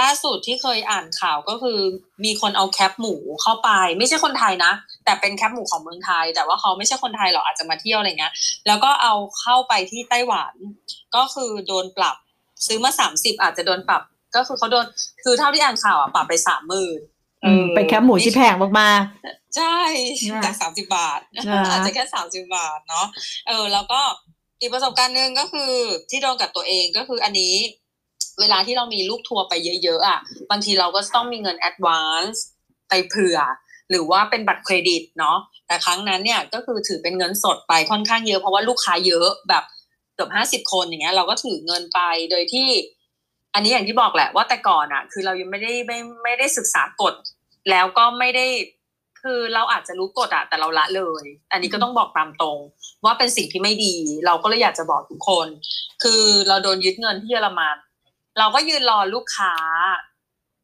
[0.00, 1.78] ล่าสุดที่เคยอ่านข่าวก็คือ
[2.24, 4.72] มีคนเอาแคปหมูเข้าไป ไม่ใช่คนไทยนะ
[5.04, 8.32] แต่เป็นแคปหมูของเมืองไทย แต่ว่าเขาไม่ใช่คนไทยหรอกอาจจะมาเที่ยวอะไรเงี้ย
[8.66, 10.52] แล้วก็เอาเข้าไปที่ไต้หวัน
[11.16, 12.16] ก็คือโดนปรับ
[12.66, 14.02] ซื้อมาสามสิบอาจจะโดนปรับ
[14.36, 14.86] ก็คือเขาโดน
[15.24, 17.00] คือเท่าที่อ่านข่าวอะปรับไปสามหมื่น
[17.44, 19.02] อืมเป็นแคบหมูที่แพงมาก
[19.56, 19.76] ใช่
[20.32, 23.06] อ่าจากสามสิบาทอ่าอาจจะแค่สามสิบาทเนาะ
[23.48, 24.00] เออ แล้วก็
[24.60, 25.72] อีกประสบการณ์หนึ่งก็คือ
[26.10, 27.54] ที่โดนกับตัวเองก็คืออันนี้
[28.40, 32.44] เวลาที่เรามีลูกทัวร์ไปเยอะๆอะบางทีเราก็ต้องมีเงิน advance
[32.88, 33.38] ไปเผื่อ
[33.90, 39.64] หรือว่าเป็นบัตรเครดิตเนาะแต่ครั้งนั้นเนี่ยก็คือถือเป็นเงินสดไปค่อนข้างเยอะเพราะว่าลูกค้าเยอะแบบ
[40.14, 42.00] เกือบห้าสิบคนอย่างเงี้ยเราก็ถือเงินไป
[42.30, 42.68] โดยที่
[43.54, 47.14] อันนี้อย่างที่บอกแหละว่าแต่ก่อนอะ คือเรายังไม่ได้ไม่ไม่ได้ศึกษากฎ
[47.70, 48.46] แล้วก็ไม่ได้
[49.22, 52.58] คือเราอาจจะรู้กฎอะแต่เราละเลย อันนี้ก็ต้องบอกตามตรง
[53.04, 53.94] ว่าเป็นสิ่งที่ไม่ดี
[54.26, 55.46] เราก็เลยอยากจะบอกทุกคน
[56.02, 57.76] คือเราโดนยึดเงินที่เยอรมัน
[58.38, 59.54] เราก็ยืนรอลูกค้า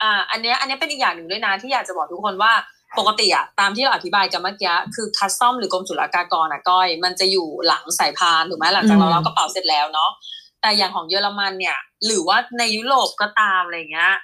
[0.02, 2.52] อ่า อันเนี้ย อันเนี้ยเป็นอีกอย่างหนึ่งด้วยนะที่อยากจะบอกทุกคนว่า
[2.98, 10.11] ปกติอะตามที่เราอธิบายกันเมื่อกี้คือคัสตอมหรือกรมศุลกากรอะก้อย มันจะอยู่หลังสายพานถูกไหมหลังจากเรารับกระเป๋าเสร็จแล้วเนาะ
[10.62, 14.14] แต่อย่างของเยอรมันเนี่ย หรือว่าในยุโรปก็ตามอะไรเงี้ย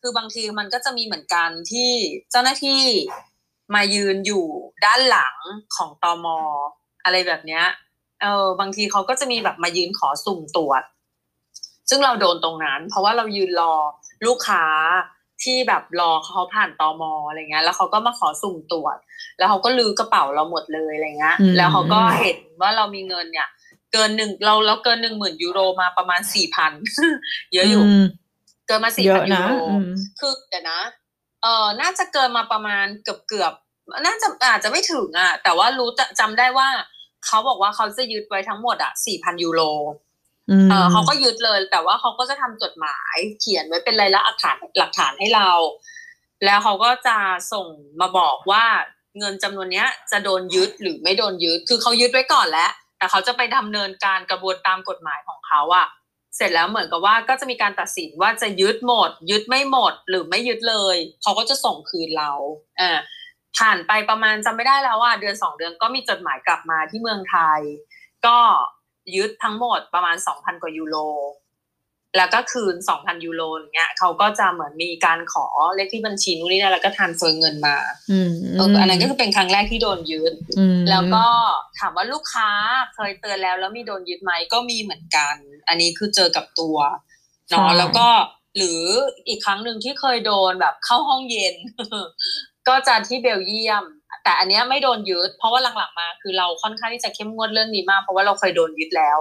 [0.00, 1.90] คือบางทีมันก็จะมีเหมือนกันที่
[2.30, 2.82] เจ้าหน้าที่
[3.74, 4.46] มายืนอยู่
[4.84, 5.36] ด้านหลัง
[5.76, 6.26] ของตอม
[7.04, 7.64] อะไรแบบเนี้ย
[8.22, 10.82] เออบางทีเขาก็จะมีแบบมายืนขอสุ่มตรวจ
[11.90, 13.74] ซึ่งเราโดนตรงนั้น เพราะว่าเรายืนรอ
[14.26, 14.64] ลูกค้า
[15.42, 18.96] ที่แบบรอเขาผ่านตอมอะไรเงี้ย แล้วเขาก็มาขอสุ่มตรวจ
[19.38, 23.48] แล้วเขาก็ลือกระเป๋าเราหมดเลยอะไรเงี้ยอืมแล้วเขาก็เห็นว่าเรามีเงินเนี่ย
[23.92, 28.04] เกินหนึ่งเราเราเกินหนึ่งหมื่นยูโรมาประมาณสี่พันๆเยอะอยู่ม
[28.66, 30.80] เกินมาสี่เยพัอะนยูนะโรอืมคือเดี๋ยวนะ
[31.42, 36.68] เออน่าจะเกินมาประมาณเกือบเกือบๆน่าจะอาจจะไม่ถึงอะ แต่ว่ารู้จะจำได้ว่า
[37.26, 40.13] เขาบอกว่าเขาจะยึดไว้ทั้งหมดอะสี่พันยูโรอืม
[40.70, 45.50] เออเขาก็ยึดเลยแต่ว่าเขาก็จะทำจดหมายเขียนไว้เป็นลายลักษณ์หลักฐานหลักฐานให้เรา
[46.44, 47.16] แล้วเขาก็จะ
[47.52, 47.66] ส่ง
[48.00, 48.64] มาบอกว่า
[49.18, 55.86] เงินจำนวนเนี้ย จะโดนยึดหรือไม่โดนยึดคือเขายึดไว้ก่อนแล้ว แต่เขาจะไปดำเนินการกระบวนตามกฎหมายของเขาอะ
[56.36, 62.30] เสร็จแล้วเหมือนกับว่าก็จะมีการตัดสินว่าจะยึดหมด ยึดไม่หมดหรือไม่ยึดเลย เขาก็จะส่งคืนเรา
[62.80, 62.98] อ่า
[63.58, 67.60] ผ่านไปประมาณจำไม่ได้แล้วว่าเดือนสองเดือนก็มีจดหมายกลับมาที่เมืองไทย
[68.26, 68.38] ก็
[69.16, 70.96] ยึดทั้งหมดประมาณสองพันกว่ายูโร
[72.16, 77.76] แล้วก็คืนสองพันยูโรอย่างเงี้ยเขาก็จะเหมือนมีการขอเลขที่บัญชีนู่นนี่นั่นแล้วก็ทานเฟิร์เงินมา
[78.10, 81.24] อืมเอออันนั้นก็คือเป็นครั้งแรกที่โดนยึดอืมแล้วก็
[81.78, 82.48] ถามว่าลูกค้า
[82.94, 85.34] เคยเตือนแล้วแล้วมีโดนยึดไหมก็มีเหมือนกัน
[85.68, 86.76] อันนี้คือเจอกับตัว
[87.50, 88.08] เนาะใช่แล้วก็
[88.56, 88.82] หรือ
[89.28, 91.54] อีกครั้งหนึ่งที่เคยโดนแบบเข้าห้องเย็น
[92.68, 93.84] ก็จะที่เบลเยียม
[94.24, 99.18] แต่อันเนี้ยไม่โดนยึด เพราะว่าหลังๆมา คือเราค่อนข้างที่จะเข้มงวดเรื่องนี้มาก เพราะว่าเราเคยโดนยึดแล้ว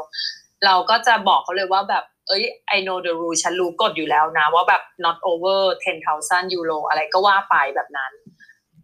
[0.66, 2.44] เราก็จะบอกเขาเลยว่าแบบ เอ้ย
[2.76, 5.62] I know the rule ฉันรู้กฎอยู่แล้วนะ ว่าแบบ not over
[6.06, 8.12] 10,000ยูโรอะไรก็ว่าไปแบบนั้น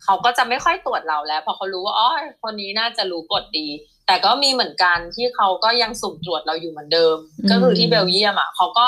[0.03, 2.09] เขาก็จะไม่ค่อยตรวจเราแล้วเพราะเขารู้ว่าอ๋อ
[2.43, 3.67] คนนี้น่าจะรู้กฎดี
[4.07, 8.85] แต่ก็มีเหมือนกันที่เขาก็ยังสุ่มตรวจเราอยู่เหมือนเดิมอืมก็คือที่เบลเยียมอะเขาก็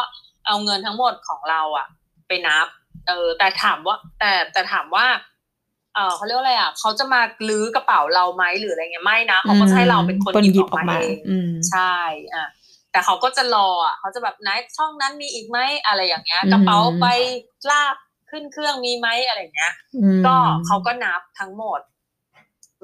[0.47, 1.87] เอาเงินทั้งหมดของเราอะ
[2.27, 2.67] ไปนับ
[3.07, 5.05] เออแต่ถามว่า แต่แต่ถามว่า
[5.95, 11.95] เออเขาเรียกว่าอะไรอะเขาจะมาลื้อกระเป๋าเราไหมหรืออะไรเงี้ยไม่นะเขาก็จะให้เราเป็นคนหยิบออกมาเองอืมใช่
[12.33, 12.47] อะ
[12.91, 17.07] แต่เขาก็จะรออะเขาจะแบบไหนช่องนั้นมีอีกไหมอะไรอย่างเงี้ยอืมกระเป๋าไป
[17.71, 17.95] ลาก
[18.31, 20.35] ขึ้นเครื่องมีไหมอะไรอย่างเงี้ยอืมก็
[20.67, 21.79] เขาก็นับทั้งหมด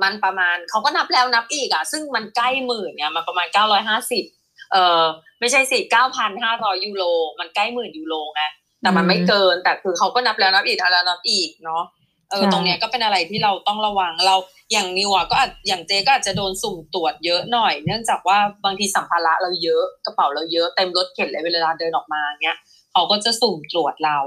[0.01, 4.23] มันประมาณเขาก็นับแล้วนับอีกอะ ซึ่งมันใกล้หมื่นเนี่ยมันประมาณเก้าร้อยห้าสิบ
[4.71, 5.03] เออ
[5.39, 7.03] ไม่ใช่สิเก้าพันห้าร้อยยูโร
[7.39, 8.43] มันใกล้หมื่นยูโรไง
[8.81, 11.83] แต่มันไม่เกินแต่คือเขาก็นับแล้วนับอีกนับแล้วนับอีกเนาะ
[12.29, 14.35] เออใช่ตรงเนี้ยก็เป็นอะไรที่เราต้องระวังเรา
[14.71, 22.57] อย่างนิวอะก็อาจอย่างเจก็อาจจะโดนสุ่มตรวจเยอะหน่อย เนื่องจากว่าบางทีสัมภาระเราเยอะกระเป๋าเราเยอะเต็มรถเข็นเลยเวลาเดินออกมาเนี้ย
[22.91, 24.17] เขาก็จะสุ่มตรวจเรา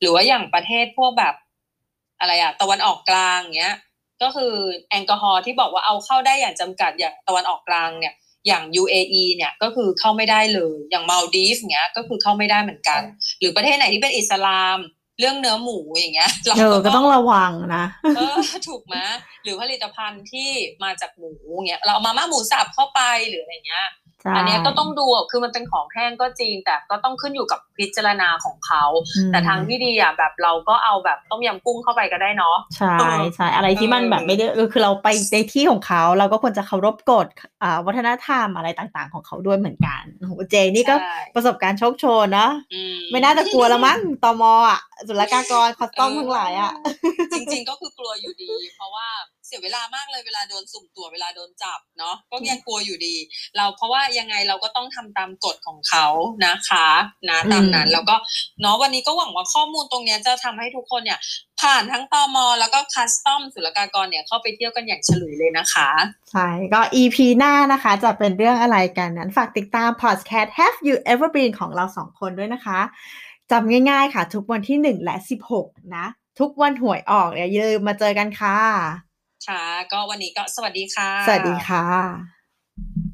[0.00, 1.34] หรือว่าอย่างประเทศพวกแบบ
[2.20, 3.76] อะไรอะตะวันออกกลางเงี้ย
[4.22, 4.54] ก็คือ
[4.90, 8.14] แอลกอฮอล์ที่บอกว่าเอาเข้าได้อย่างจำกัดอย่างตะวันออกกลางเนี่ย
[8.46, 13.00] อย่าง UAE เนี่ยก็คือเข้าไม่ได้เลย อย่างมาลดีฟเงี้ยก็คือเข้าไม่ได้เหมือนกัน
[13.40, 14.78] หรือประเทศไหนที่เป็นอิสลาม
[15.18, 17.84] เรื่องเนื้อหมูอย่างเงี้ยเราเออก็ต้องระวังนะ
[18.16, 18.36] เออ
[18.68, 18.96] ถูกไหม
[19.42, 20.50] หรือผลิตภัณฑ์ที่
[20.84, 21.32] มาจากหมู
[21.66, 24.05] เงี้ยเราเอามาม่าหมูสับเข้าไปหรืออะไรเงี้ยใช่
[24.36, 28.84] อันเนี้ยก็ต้องดูอะคือมันเป็นของแห้งก็จริง แต่ก็ต้องขึ้นอยู่กับพิจารณาของเขา
[29.16, 32.98] อืมแต่ทางที่ดีอะแบบเราก็เอาแบบต้มยำกุ้งเข้าไปก็ได้เนาะใช่
[33.34, 37.26] ใช่อะไรที่มันเออแบบไม่ได้เออคือเราไปในที่ของเขา เราก็ควรจะเคารพกฎ
[37.62, 46.72] อ่าวัฒนธรรมอะไรต่างๆ ของเขาด้วยเหมือนกันโอ้โหเจนี่ก็ใช่ประสบการณ์โชคโชนเนาะอืไม่น่าจะกลัวแล้วมั้งตมอะศุลกากรคอสตอมทั้งหลายอะ
[47.32, 49.06] จริง ๆ ก็คือกลัวอยู่ดี เพราะว่า
[49.46, 53.14] เสียเวลามากเลยเวลาโดนสุ่มตรวจเวลาโดนจับเนาะก็ยังกลัวอยู่ดี
[53.56, 56.06] เราเพราะว่ายังไงเราก็ต้องทำตามกฎของเขา
[56.46, 56.88] นะคะ
[57.30, 58.16] นะตามนั้นอืมแล้วก็
[58.60, 61.18] เนาะวันนี้ก็หวังว่าข้อมูลตรงเนี้ยจะทำให้ทุกคนเนี่ย
[61.60, 65.88] ผ่านทั้งตมแล้วก็คัสตอมศุลกากรเนี่ยเข้าไปเที่ยวกันอย่างฉลุยเลยนะคะ
[66.32, 72.80] ใช่ก็ EP หน้านะคะ จะเป็นเรื่องอะไรกันนั้นฝากติดตาม podcast Have You Ever Been ของเราสองคนด้วยนะคะ
[73.50, 75.16] จำง่ายๆค่ะ ทุกวันที่ 1 และ
[75.56, 76.06] 16 นะ
[76.40, 79.05] ทุกวันหวยออกเนี่ยอย่าลืมมาเจอกันค่ะ
[79.48, 83.05] ค่ะ ก็วันนี้ก็สวัสดีค่ะ สวัสดีค่ะ